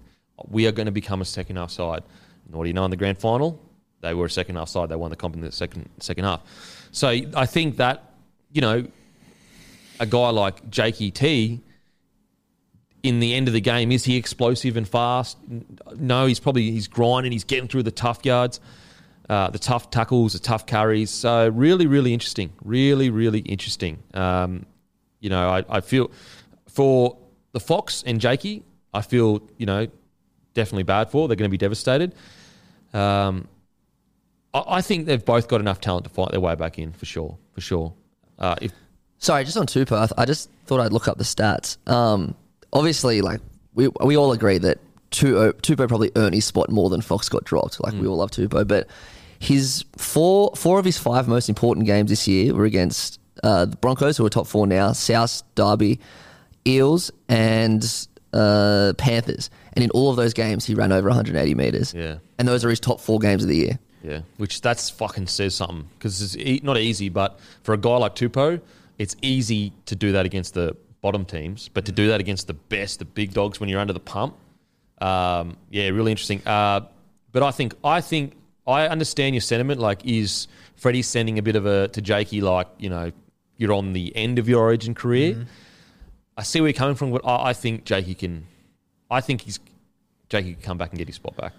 [0.49, 2.03] we are going to become a second half side.
[2.47, 3.61] And what do you know in the grand final?
[4.01, 4.89] They were a second half side.
[4.89, 6.43] They won the comp in the second second half.
[6.91, 8.13] So I think that
[8.51, 8.87] you know
[10.01, 11.61] a guy like Jakey T.
[13.03, 15.37] In the end of the game, is he explosive and fast?
[15.97, 17.33] No, he's probably he's grinding.
[17.33, 18.61] He's getting through the tough yards,
[19.33, 21.11] uh, the tough tackles, the tough carries.
[21.11, 22.53] So really, really interesting.
[22.63, 24.03] Really, really interesting.
[24.13, 24.67] Um,
[25.21, 26.11] you know, I, I feel
[26.69, 27.17] for
[27.53, 28.63] the Fox and Jakey,
[28.93, 29.89] I feel you know
[30.53, 31.29] definitely bad for.
[31.29, 32.15] They're going to be devastated.
[32.93, 33.49] Um,
[34.53, 37.07] I, I think they've both got enough talent to fight their way back in for
[37.07, 37.39] sure.
[37.53, 37.95] For sure.
[38.39, 38.73] Uh, if
[39.17, 41.79] Sorry, just on Tupou, I, I just thought I'd look up the stats.
[41.91, 42.35] Um,
[42.71, 43.41] obviously, like
[43.73, 44.79] we we all agree that
[45.11, 47.83] Tu- Tupou probably earned his spot more than Fox got dropped.
[47.83, 48.89] Like we all love Tupou, but
[49.43, 53.77] his four four of his five most important games this year were against uh, the
[53.77, 55.99] Broncos, who are top four now, South Derby,
[56.65, 57.83] Eels, and
[58.33, 59.51] uh, Panthers.
[59.73, 61.93] And in all of those games, he ran over 180 meters.
[61.93, 62.19] Yeah.
[62.39, 63.79] and those are his top four games of the year.
[64.05, 67.97] Yeah, which that's fucking says something because it's e- not easy, but for a guy
[67.97, 68.61] like Tupou,
[68.99, 72.55] it's easy to do that against the bottom teams, but to do that against the
[72.55, 74.37] best, the big dogs when you're under the pump,
[75.01, 76.43] um, yeah, really interesting.
[76.47, 76.81] Uh,
[77.33, 78.35] but I think I think
[78.67, 79.81] I understand your sentiment.
[79.81, 83.13] Like, is Freddie sending a bit of a to Jakey like you know
[83.57, 85.35] you're on the end of your Origin career?
[85.35, 85.43] Mm-hmm.
[86.37, 88.47] I see where you're coming from, but I, I think Jakey can.
[89.11, 89.61] I think he's
[90.29, 91.53] Jakey can come back and get his spot back.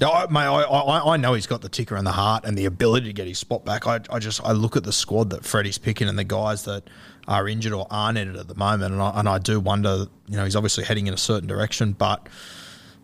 [0.00, 2.56] No, I, mate, I, I, I know he's got the ticker and the heart and
[2.56, 3.86] the ability to get his spot back.
[3.86, 6.84] I, I just I look at the squad that Freddie's picking and the guys that
[7.28, 10.06] are injured or aren't in it at the moment, and I, and I do wonder.
[10.26, 12.28] You know, he's obviously heading in a certain direction, but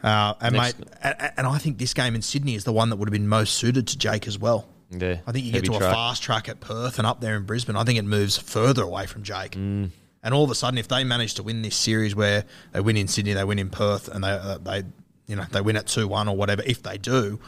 [0.07, 0.89] uh, and Next- mate,
[1.37, 3.55] and, I think this game in Sydney is the one that would have been most
[3.55, 4.69] suited to Jake as well.
[4.91, 5.91] Yeah, I think you get heavy to track.
[5.91, 7.75] a fast track at Perth and up there in Brisbane.
[7.75, 9.53] I think it moves further away from Jake.
[9.53, 9.91] Mm.
[10.23, 12.97] And all of a sudden, if they manage to win this series, where they win
[12.97, 14.85] in Sydney, they win in Perth, and they uh, they
[15.27, 17.41] you know they win at two one or whatever, if they do,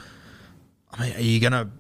[0.92, 1.70] I mean, are you gonna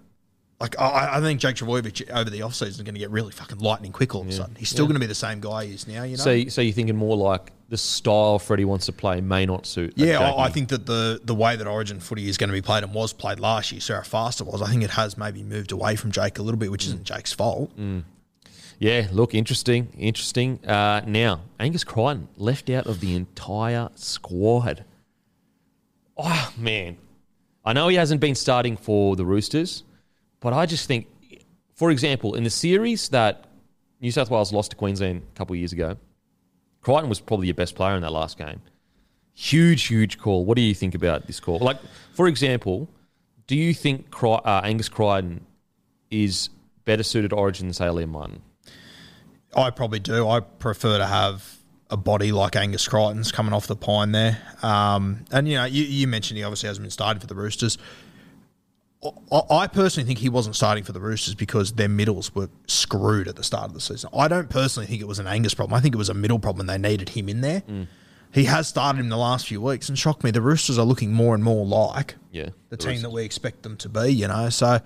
[0.60, 0.78] like?
[0.78, 3.92] I, I think Jake Trbojevic over the offseason is going to get really fucking lightning
[3.92, 4.54] quick all of a sudden.
[4.56, 6.02] He's still going to be the same guy he is now.
[6.02, 6.22] You know.
[6.22, 9.92] So, so you're thinking more like the style Freddie wants to play may not suit.
[9.96, 10.20] Yeah.
[10.20, 12.84] I, I think that the the way that Origin footy is going to be played
[12.84, 15.42] and was played last year, so how fast it was, I think it has maybe
[15.42, 17.70] moved away from Jake a little bit, which isn't Jake's fault.
[18.80, 20.64] Yeah, look, interesting, interesting.
[20.64, 24.84] Uh, now, Angus Crichton left out of the entire squad.
[26.16, 26.96] Oh man,
[27.64, 29.82] I know he hasn't been starting for the Roosters,
[30.40, 31.06] but I just think,
[31.74, 33.46] for example, in the series that
[34.00, 35.96] New South Wales lost to Queensland a couple of years ago,
[36.80, 38.60] Crichton was probably your best player in that last game.
[39.34, 40.44] Huge, huge call.
[40.44, 41.58] What do you think about this call?
[41.58, 41.78] Like,
[42.12, 42.88] for example,
[43.46, 45.44] do you think Cri- uh, Angus Crichton
[46.10, 46.50] is
[46.84, 48.42] better suited to Origin than Liam Martin?
[49.56, 50.28] I probably do.
[50.28, 51.56] I prefer to have
[51.90, 54.38] a body like Angus Crichton's coming off the pine there.
[54.62, 57.78] Um, and, you know, you, you mentioned he obviously hasn't been started for the Roosters.
[59.30, 63.28] I, I personally think he wasn't starting for the Roosters because their middles were screwed
[63.28, 64.10] at the start of the season.
[64.16, 65.76] I don't personally think it was an Angus problem.
[65.76, 67.62] I think it was a middle problem and they needed him in there.
[68.32, 70.30] He has started in the last few weeks and shocked me.
[70.32, 73.02] The Roosters are looking more and more like Yeah, the the team Roosters.
[73.04, 74.48] that we expect them to be, you know.
[74.50, 74.80] So,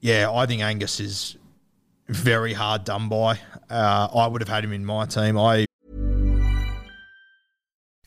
[0.00, 1.36] yeah, I think Angus is
[2.08, 3.38] very hard done by.
[3.68, 5.36] Uh, I would have had him in my team.
[5.38, 5.66] I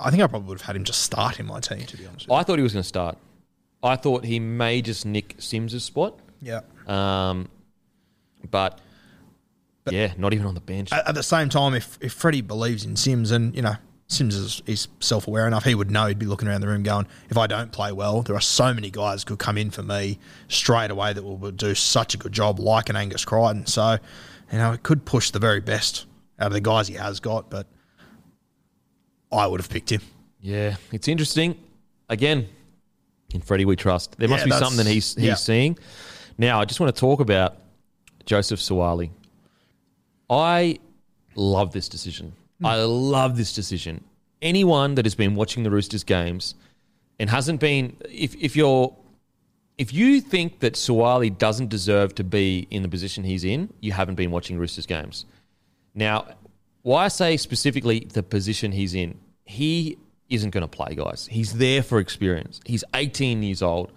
[0.00, 2.06] I, think I probably would have had him just start in my team, to be
[2.06, 3.18] honest with I thought he was going to start.
[3.82, 6.18] I thought he may just nick Sims' spot.
[6.40, 6.60] Yeah.
[6.86, 7.48] Um,
[8.50, 8.80] but,
[9.90, 10.92] yeah, not even on the bench.
[10.92, 13.74] At, at the same time, if, if Freddie believes in Sims and, you know,
[14.06, 16.82] Sims is, is self aware enough, he would know he'd be looking around the room
[16.82, 19.82] going, if I don't play well, there are so many guys could come in for
[19.82, 20.18] me
[20.48, 23.66] straight away that will, will do such a good job, like an Angus Crichton.
[23.66, 23.98] So,
[24.52, 26.06] you know, it could push the very best
[26.40, 27.66] out of the guys he has got, but
[29.32, 30.00] I would have picked him.
[30.40, 31.56] Yeah, it's interesting.
[32.08, 32.48] Again,
[33.32, 34.18] in Freddie we trust.
[34.18, 35.34] There must Yeah, be something that he's he's yeah.
[35.34, 35.78] seeing.
[36.38, 37.56] Now, I just want to talk about
[38.26, 39.10] Joseph Suaalii.
[40.28, 40.78] I
[41.34, 42.32] love this decision.
[42.60, 42.66] Hmm.
[42.66, 44.04] I love this decision.
[44.42, 46.54] Anyone that has been watching the Roosters games
[47.18, 48.96] and hasn't been if if you're
[49.78, 53.92] if you think that Suaalii doesn't deserve to be in the position he's in, you
[53.92, 55.24] haven't been watching Roosters games.
[55.94, 56.26] Now,
[56.82, 61.28] why I say specifically the position he's in, he isn't going to play, guys.
[61.30, 62.60] He's there for experience.
[62.64, 63.92] He's 18 years old.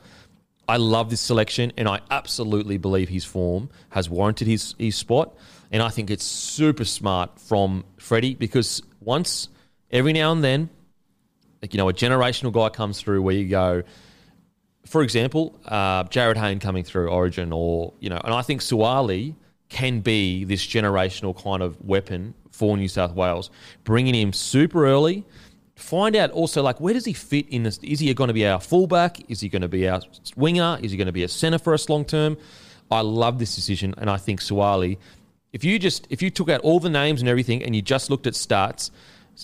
[0.68, 5.36] I love this selection, and I absolutely believe his form has warranted his, his spot.
[5.72, 9.50] And I think it's super smart from Freddie because once,
[9.92, 10.70] every now and then,
[11.62, 13.84] like, you know, a generational guy comes through where you go,
[14.86, 19.36] for example, uh, Jarryd Hayne coming through Origin, or you know, and I think Suaalii
[19.70, 23.50] can be this generational kind of weapon for New South Wales,
[23.84, 25.26] bringing him super early.
[25.76, 27.80] Find out also like where does he fit in this?
[27.80, 29.30] Is he going to be our fullback?
[29.30, 30.02] Is he going to be our
[30.38, 30.78] winger?
[30.82, 32.38] Is he going to be a centre for us long term?
[32.92, 34.98] I love this decision, and I think Suaalii.
[35.52, 38.10] If you just if you took out all the names and everything, and you just
[38.10, 38.92] looked at starts,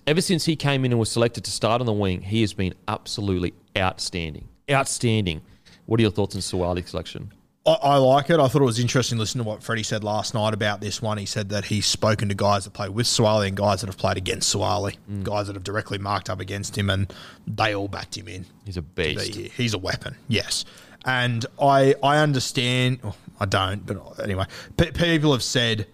[0.05, 2.53] ever since he came in and was selected to start on the wing, he has
[2.53, 4.47] been absolutely outstanding.
[4.70, 5.41] Outstanding.
[5.88, 7.34] What are your thoughts on Suaalii's selection?
[7.70, 8.39] I, I like it.
[8.39, 11.17] I thought it was interesting listening to what Freddie said last night about this one.
[11.17, 13.97] He said that he's spoken to guys that play with Suaalii and guys that have
[13.97, 15.24] played against Suaalii, mm.
[15.24, 17.13] guys that have directly marked up against him, and
[17.45, 18.45] they all backed him in.
[18.65, 19.36] He's a beast.
[19.36, 20.65] He's a weapon, yes.
[21.05, 22.99] And I I understand.
[23.03, 24.45] oh, I don't, but anyway,
[24.76, 25.88] pe people have said,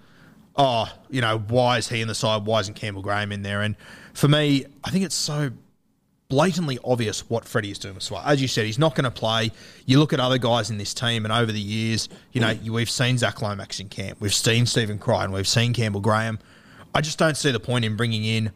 [0.55, 2.45] "Oh, you know, why is he in the side?
[2.45, 3.75] Why isn't Campbell Graham in there?" And
[4.13, 5.51] for me, I think it's so
[6.27, 8.25] blatantly obvious what Freddie is doing with Swart.
[8.25, 9.51] As you said, he's not going to play.
[9.85, 12.73] You look at other guys in this team, and over the years, you know, you,
[12.73, 16.39] we've seen Zach Lomax in camp, we've seen Stephen Crichton, we've seen Campbell Graham.
[16.93, 18.51] I just don't see the point in bringing in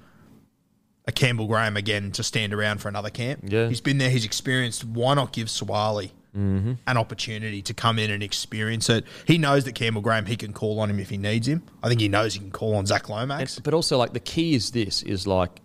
[1.07, 3.41] a Campbell Graham again to stand around for another camp.
[3.43, 3.67] Yeah.
[3.67, 4.86] He's been there, he's experienced.
[4.86, 6.74] Why not give Suaalii mm-hmm.
[6.88, 9.05] an opportunity to come in and experience it?
[9.26, 11.63] He knows that Campbell Graham, he can call on him if he needs him.
[11.84, 13.57] I think he knows he can call on Zach Lomax.
[13.57, 15.61] And- but also, like the key is this: is like,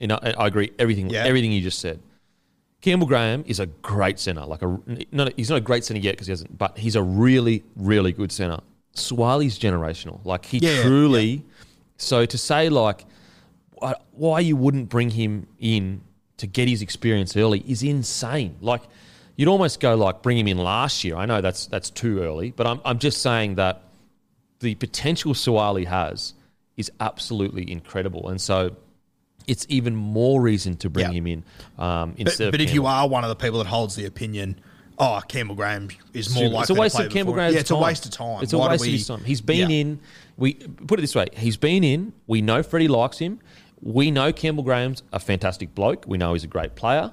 [0.00, 1.24] you know, I I agree everything Yeah.
[1.24, 2.00] everything you just said.
[2.80, 4.44] Campbell Graham is a great center.
[4.46, 4.78] Like a
[5.10, 8.12] not, he's not a great center yet because he hasn't, but he's a really really
[8.12, 8.58] good center.
[8.94, 10.24] Suaalii's generational.
[10.24, 11.44] Like he Yeah, yeah, truly.
[11.96, 13.04] So to say like,
[13.72, 16.00] why- why you wouldn't bring him in
[16.36, 18.56] to get his experience early is insane.
[18.60, 18.82] Like
[19.36, 21.16] you'd almost go like bring him in last year.
[21.16, 23.82] I know that's that's too early, but I'm I'm just saying that
[24.60, 26.34] the potential Suaalii has
[26.76, 28.76] is absolutely incredible, and so
[29.48, 31.12] it's even more reason to bring Yeah.
[31.12, 31.44] him in
[31.78, 32.50] um, But, instead.
[32.52, 34.60] but of if you are one of the people that holds the opinion,
[34.98, 37.34] oh, Campbell Graham is more Super- likely it's a waste to play of Campbell before-
[37.36, 37.78] Graham's Yeah, it's time.
[37.78, 38.42] a waste of time.
[38.42, 39.24] It's a Why waste we- of his time.
[39.24, 39.76] He's been Yeah.
[39.76, 40.00] in.
[40.36, 42.12] We put it this way: he's been in.
[42.28, 43.40] We know Freddie likes him.
[43.80, 46.04] We know Campbell Graham's a fantastic bloke.
[46.06, 47.12] We know he's a great player.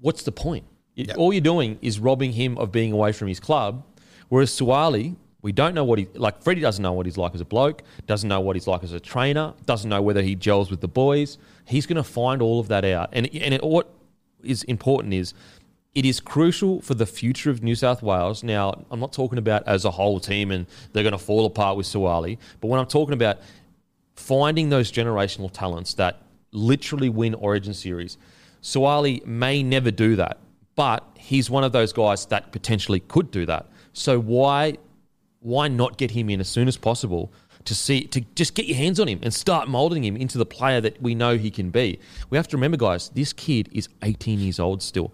[0.00, 0.64] What's the point?
[0.96, 1.16] It- Yep.
[1.18, 3.82] All you're doing is robbing him of being away from his club.
[4.28, 6.42] Whereas Suaalii, we don't know what he like.
[6.42, 7.82] Freddie doesn't know what he's like as a bloke.
[8.06, 9.52] Doesn't know what he's like as a trainer.
[9.66, 11.36] Doesn't know whether he gels with the boys.
[11.66, 13.10] He's going to find all of that out.
[13.12, 13.90] And and it, what
[14.42, 15.34] is important is
[15.94, 18.42] it is crucial for the future of New South Wales.
[18.42, 21.76] Now, I'm not talking about as a whole team and they're going to fall apart
[21.76, 23.38] with Suaalii, but when I'm talking about
[24.16, 26.22] finding those generational talents that
[26.52, 28.16] literally win Origin Series,
[28.62, 30.38] Suaalii may never do that,
[30.74, 33.66] but he's one of those guys that potentially could do that.
[33.92, 34.78] So why
[35.44, 37.30] why not get him in as soon as possible
[37.66, 40.46] to see to just get your hands on him and start molding him into the
[40.46, 42.00] player that we know he can be.
[42.30, 45.12] We have to remember guys, this kid is 18 years old still.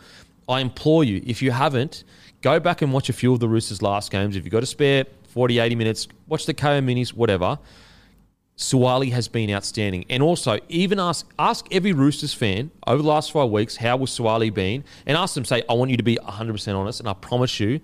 [0.48, 2.04] I implore you, if you haven't,
[2.42, 4.36] go back and watch a few of the Roosters last games.
[4.36, 7.58] If you've got a spare 40, 80 minutes, watch the KO minis, whatever.
[8.56, 10.04] Suaalii has been outstanding.
[10.10, 14.10] And also, even ask ask every Roosters fan over the last five weeks, how was
[14.10, 14.84] Suaalii been?
[15.06, 17.00] And ask them, say, I want you to be 100% honest.
[17.00, 17.80] And I promise you,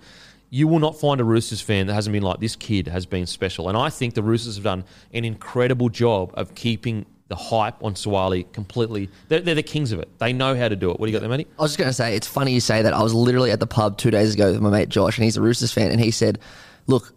[0.56, 3.26] you will not find a Roosters fan that hasn't been like, this kid has been
[3.26, 3.68] special.
[3.68, 7.92] And I think the Roosters have done an incredible job of keeping the hype on
[7.92, 9.10] Suaalii completely.
[9.28, 10.08] They're, they're the kings of it.
[10.18, 10.98] They know how to do it.
[10.98, 11.46] What do you got there, Matty?
[11.58, 12.94] I was just going to say, it's funny you say that.
[12.94, 15.36] I was literally at the pub two days ago with my mate Josh, and he's
[15.36, 16.38] a Roosters fan, and he said,
[16.86, 17.12] "Look,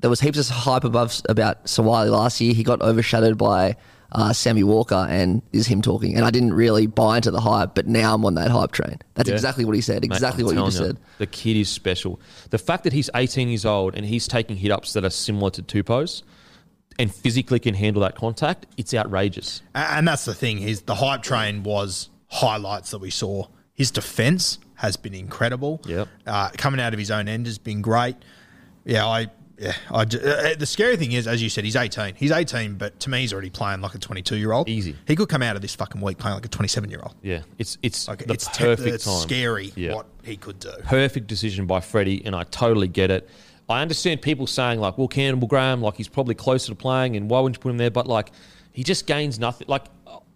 [0.00, 2.54] there was heaps of hype above about Suaalii last year.
[2.54, 3.76] He got overshadowed by
[4.12, 6.16] uh, Sammy Walker, and is him talking.
[6.16, 8.98] And I didn't really buy into the hype, but now I'm on that hype train.
[9.14, 9.34] That's Yeah.
[9.36, 10.04] exactly what he said.
[10.04, 10.96] Exactly I'm what you telling just said.
[11.18, 12.20] The kid is special.
[12.50, 15.50] The fact that he's 18 years old and he's taking hit ups that are similar
[15.50, 16.22] to Tupos
[16.98, 19.62] and physically can handle that contact, it's outrageous.
[19.74, 20.58] And that's the thing.
[20.58, 23.46] His the hype train was highlights that we saw.
[23.74, 25.80] His defense has been incredible.
[25.86, 26.08] Yep.
[26.26, 28.16] Uh, coming out of his own end has been great.
[28.84, 29.28] Yeah, I.
[29.60, 32.14] Yeah, I, ju- uh, the scary thing is, as you said, he's 18.
[32.14, 34.68] He's 18, but to me, he's already playing like a 22 year old.
[34.70, 34.96] Easy.
[35.06, 37.14] He could come out of this fucking week playing like a 27 year old.
[37.22, 39.20] Yeah, it's it's Like the it's te- perfect it's time.
[39.20, 39.94] scary Yeah.
[39.96, 40.70] what he could do.
[40.84, 43.28] perfect decision by Freddie, and I totally get it.
[43.68, 47.28] I understand people saying like, "Well, Campbell Graham, like he's probably closer to playing, and
[47.30, 48.32] why wouldn't you put him there?" But like,
[48.72, 49.66] he just gains nothing.
[49.68, 49.84] Like,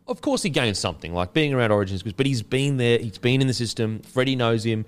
[0.06, 3.40] of course he gains something, like being around Origins, but he's been there, he's been
[3.40, 4.00] in the system.
[4.00, 4.84] Freddie knows him.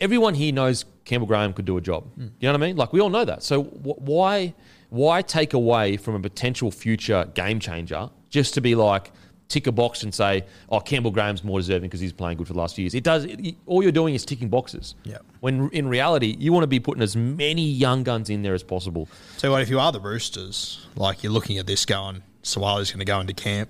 [0.00, 2.04] Everyone here knows Campbell Graham could do a job.
[2.14, 2.22] Hmm.
[2.22, 2.76] You know what I mean?
[2.76, 3.42] Like we all know that.
[3.42, 4.54] So wh- why
[4.88, 9.12] why take away from a potential future game changer just to be like
[9.48, 12.52] tick a box and say, "Oh, Campbell Graham's more deserving because he's playing good for
[12.52, 13.24] the last few years." It does.
[13.24, 14.94] It, all you're doing is ticking boxes.
[15.04, 15.18] Yeah.
[15.40, 18.62] When in reality, you want to be putting as many young guns in there as
[18.62, 19.08] possible.
[19.36, 20.86] So what if you are the Roosters?
[20.96, 23.68] Like you're looking at this going, Suaalii's going to go into camp.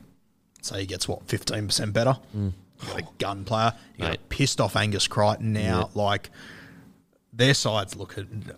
[0.63, 2.13] Say he gets what 15 percent better.
[2.33, 2.51] Hmm.
[2.83, 3.73] You got a gun player.
[3.97, 5.91] You got a pissed off Angus Crichton now.
[5.95, 6.31] Like
[7.33, 8.51] their sides looking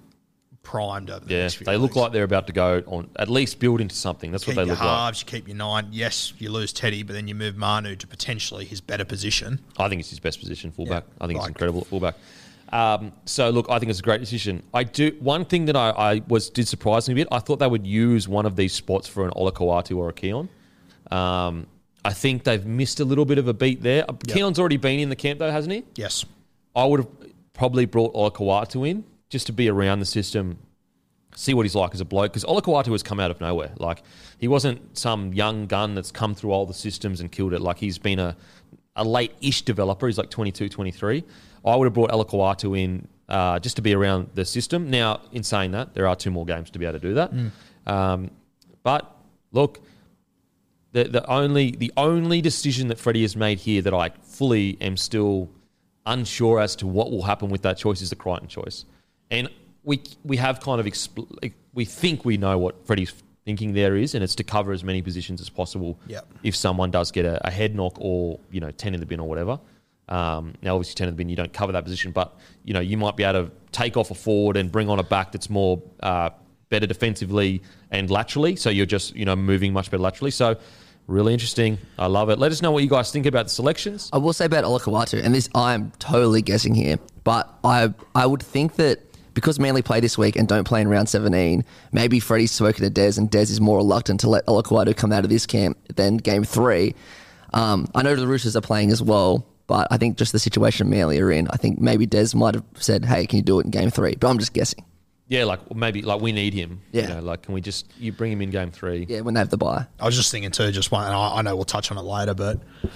[0.63, 3.29] primed over the Yeah, next few they look like they're about to go on at
[3.29, 4.31] least build into something.
[4.31, 4.97] That's Keep what they your look like.
[4.99, 5.89] halves, you keep your nine.
[5.91, 9.61] Yes, you lose Teddy, but then you move Manu to potentially his better position.
[9.77, 11.05] I think it's his best position, fullback.
[11.09, 12.15] Yeah, I think it's incredible at fullback.
[12.73, 14.63] Um, so look, I think it's a great decision.
[14.73, 17.29] I do one thing that I, I was did surprise me a bit.
[17.31, 20.49] I thought they would use one of these spots for an Olakau'atu or a Keon.
[21.11, 21.67] Um,
[22.05, 24.05] I think they've missed a little bit of a beat there.
[24.29, 25.85] Keon's already been in the camp though, hasn't he?
[25.95, 26.25] Yes.
[26.75, 27.09] I would have
[27.53, 30.59] probably brought Olakau'atu in just to be around the system,
[31.35, 32.33] see what he's like as a bloke.
[32.33, 33.73] Because Olakau'atu has come out of nowhere.
[33.77, 34.03] Like
[34.39, 37.61] he wasn't some young gun that's come through all the systems and killed it.
[37.61, 38.37] Like he's been a,
[38.97, 40.07] a late-ish developer.
[40.07, 41.25] He's like 22, 23.
[41.65, 44.91] I would have brought Olakau'atu in uh, just to be around the system.
[44.91, 47.33] Now, in saying that, there are two more games to be able to do that.
[47.87, 48.31] Um,
[48.83, 49.17] but
[49.53, 49.81] look,
[50.93, 54.97] the the only the only decision that Freddie has made here that I fully am
[54.97, 55.49] still
[56.07, 58.85] unsure as to what will happen with that choice is the Crichton choice,
[59.31, 59.49] and
[59.85, 63.13] we we have kind of expl- we think we know what Freddie's
[63.45, 65.99] thinking there is, and it's to cover as many positions as possible.
[66.07, 66.27] Yep.
[66.43, 69.21] If someone does get a, a head knock or you know ten in the bin
[69.21, 69.59] or whatever.
[70.09, 72.81] Um, now, obviously, ten in the bin, you don't cover that position, but you know
[72.81, 75.49] you might be able to take off a forward and bring on a back that's
[75.49, 76.31] more uh,
[76.73, 77.63] better defensively
[77.93, 78.57] and laterally.
[78.57, 80.33] So you're just you know moving much better laterally.
[80.33, 80.57] So
[81.07, 81.79] really interesting.
[81.99, 82.39] I love it.
[82.41, 84.11] Let us know what you guys think about the selections.
[84.13, 88.43] I will say about Olakau'atu, and this I'm totally guessing here, but I I would
[88.43, 89.01] think that
[89.35, 92.91] because Manly play this week and don't play in round 17, maybe Freddie's spoken to
[92.91, 96.19] Des, and Des is more reluctant to let Olakau'atu come out of this camp than
[96.19, 96.95] game three.
[97.55, 100.91] Um, I know the Roosters are playing as well, but I think just the situation
[100.91, 103.65] Manly are in, I think maybe Des might have said, "Hey, can you do it
[103.65, 104.17] in game three?
[104.17, 104.85] But I'm just guessing.
[105.33, 106.83] Yeah, like maybe like we need him.
[106.93, 107.03] Yeah.
[107.05, 109.07] You know, like can we just you bring him in game three?
[109.09, 109.87] Yeah, when they have the bye.
[109.99, 112.03] I was just thinking too, just one, and I, I know we'll touch on it
[112.03, 112.91] later, but can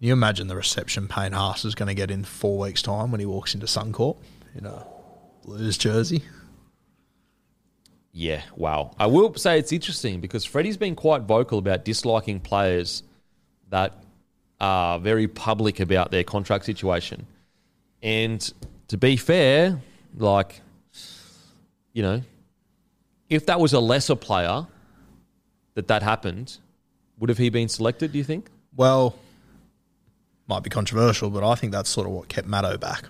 [0.00, 3.20] you imagine the reception Payne Haas is going to get in four weeks' time when
[3.20, 4.16] he walks into Suncorp
[4.56, 4.86] in a
[5.44, 6.22] Blues jersey?
[8.12, 8.92] Yeah, wow.
[8.98, 13.02] I will say it's interesting because Freddie's been quite vocal about disliking players
[13.68, 13.92] that
[14.58, 17.26] are very public about their contract situation.
[18.02, 18.40] And
[18.88, 19.82] to be fair,
[20.16, 20.62] like,
[21.94, 22.20] you know,
[23.30, 24.66] if that was a lesser player
[25.72, 26.58] that that happened,
[27.18, 28.50] would have he been selected, do you think?
[28.76, 29.16] Well,
[30.46, 33.04] might be controversial, but I think that's sort of what kept Maddo back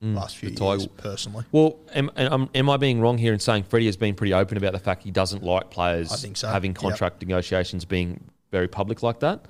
[0.00, 1.44] last few Mm, years, personally.
[1.52, 4.56] Well, am, am, am I being wrong here in saying Freddie has been pretty open
[4.56, 6.80] about the fact he doesn't like players so, having yep.
[6.80, 9.44] contract negotiations being very public like that?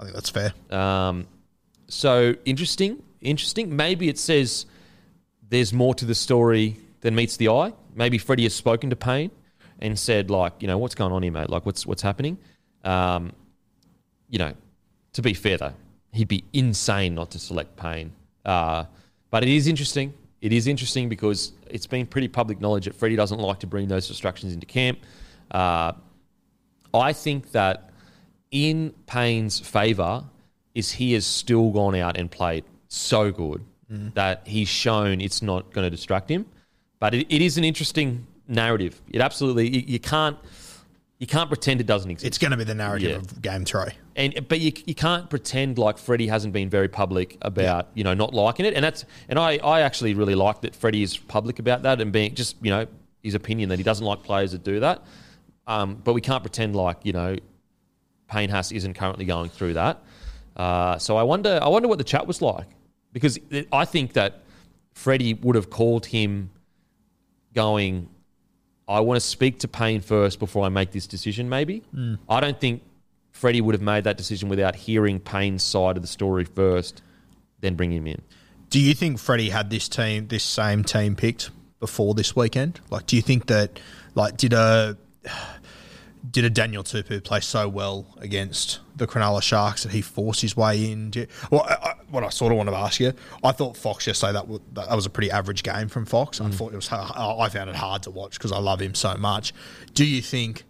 [0.00, 0.52] I think that's fair.
[0.70, 1.26] Um,
[1.88, 3.76] so interesting, interesting.
[3.76, 4.66] Maybe it says
[5.48, 7.72] there's more to the story than meets the eye.
[7.98, 9.32] Maybe Freddie has spoken to Payne
[9.80, 11.50] and said, like, you know, what's going on here, mate?
[11.50, 12.38] Like, what's what's happening?
[12.84, 13.32] Um,
[14.30, 14.54] you know,
[15.14, 15.74] to be fair though,
[16.12, 18.12] he'd be insane not to select Payne.
[18.44, 18.84] Uh,
[19.30, 20.14] but it is interesting.
[20.40, 23.88] It is interesting because it's been pretty public knowledge that Freddie doesn't like to bring
[23.88, 25.00] those distractions into camp.
[25.50, 25.92] Uh,
[26.94, 27.90] I think that
[28.52, 30.24] in Payne's favour
[30.74, 33.64] is he has still gone out and played so good
[34.14, 36.46] that he's shown it's not going to distract him.
[37.00, 39.00] But it, it is an interesting narrative.
[39.10, 40.36] It absolutely you, you can't
[41.18, 42.26] you can't pretend it doesn't exist.
[42.26, 43.16] It's going to be the narrative Yeah.
[43.16, 43.90] of game three.
[44.16, 48.14] and but you, you can't pretend like Freddie hasn't been very public about you know
[48.14, 51.58] not liking it, and that's and I, I actually really like that Freddie is public
[51.58, 52.86] about that and being just you know
[53.22, 55.02] his opinion that he doesn't like players that do that.
[55.66, 57.36] Um, but we can't pretend like you know
[58.28, 60.02] Payne Haas isn't currently going through that.
[60.56, 62.66] Uh, so I wonder I wonder what the chat was like
[63.12, 63.38] because
[63.72, 64.42] I think that
[64.92, 66.50] Freddie would have called him
[67.58, 68.08] going.
[68.86, 71.48] I want to speak to Payne first before I make this decision.
[71.48, 72.14] Maybe hmm.
[72.28, 72.82] I don't think
[73.32, 77.02] Freddie would have made that decision without hearing Payne's side of the story first,
[77.60, 78.22] then bring him in.
[78.70, 81.50] Do you think Freddie had this team, this same team picked
[81.80, 82.80] before this weekend?
[82.90, 83.80] Like, do you think that,
[84.14, 84.96] like, did a
[86.30, 90.56] did a Daniel Tupou play so well against the Cronulla Sharks that he forced his
[90.56, 91.12] way in?
[91.14, 93.12] You- well, I, I, what I sort of want to ask you,
[93.44, 96.40] I thought Fox yesterday that was, that was a pretty average game from Fox.
[96.40, 96.54] I mm.
[96.54, 99.52] thought it was, I found it hard to watch because I love him so much.
[99.94, 100.64] Do you think?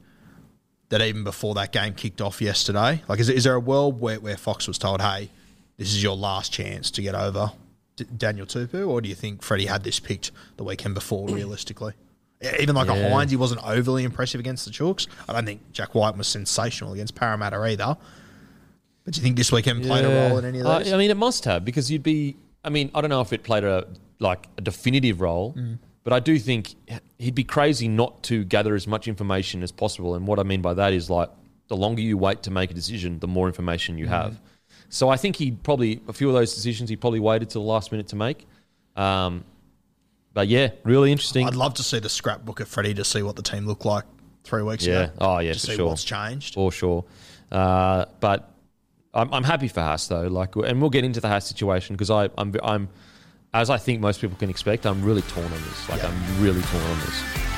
[0.90, 4.18] That even before that game kicked off yesterday, like, is, is there a world where,
[4.20, 5.28] where Fox was told, "Hey,
[5.76, 7.52] this is your last chance to get over
[7.96, 11.92] D- Daniel Tupou, or do you think Freddie had this picked the weekend before, realistically?
[12.40, 13.10] Yeah, Even like a Yeah.
[13.10, 15.08] Hynes, he wasn't overly impressive against the Chooks.
[15.28, 17.96] I don't think Jack White was sensational against Parramatta either.
[19.04, 20.92] But do you think this weekend played a role in any of I- those?
[20.92, 22.36] I, mean, it must have because you'd be.
[22.64, 23.86] I mean, I don't know if it played a
[24.20, 25.78] like a definitive role, Mm.
[26.04, 26.74] but I do think
[27.18, 30.14] he'd be crazy not to gather as much information as possible.
[30.14, 31.30] And what I mean by that is like
[31.68, 34.10] the longer you wait to make a decision, the more information you Mm.
[34.10, 34.40] have.
[34.90, 37.68] So I think he probably a few of those decisions he probably waited till the
[37.68, 38.46] last minute to make.
[38.96, 39.44] Um,
[40.38, 41.44] but yeah, really interesting.
[41.48, 44.04] I'd love to see the scrapbook of Freddie to see what the team looked like
[44.44, 45.06] three weeks Yeah.
[45.06, 45.12] ago.
[45.20, 45.88] Oh, yeah, to see sure.
[45.88, 46.54] what's changed.
[46.54, 47.04] for sure.
[47.50, 48.48] Uh, but
[49.12, 50.28] I'm, I'm happy for Haas though.
[50.28, 52.88] Like, and we'll get into the Haas situation because I, I'm, I'm,
[53.52, 55.88] as I think most people can expect, I'm really torn on this.
[55.88, 56.08] Like, Yeah.
[56.08, 57.57] I'm really torn on this.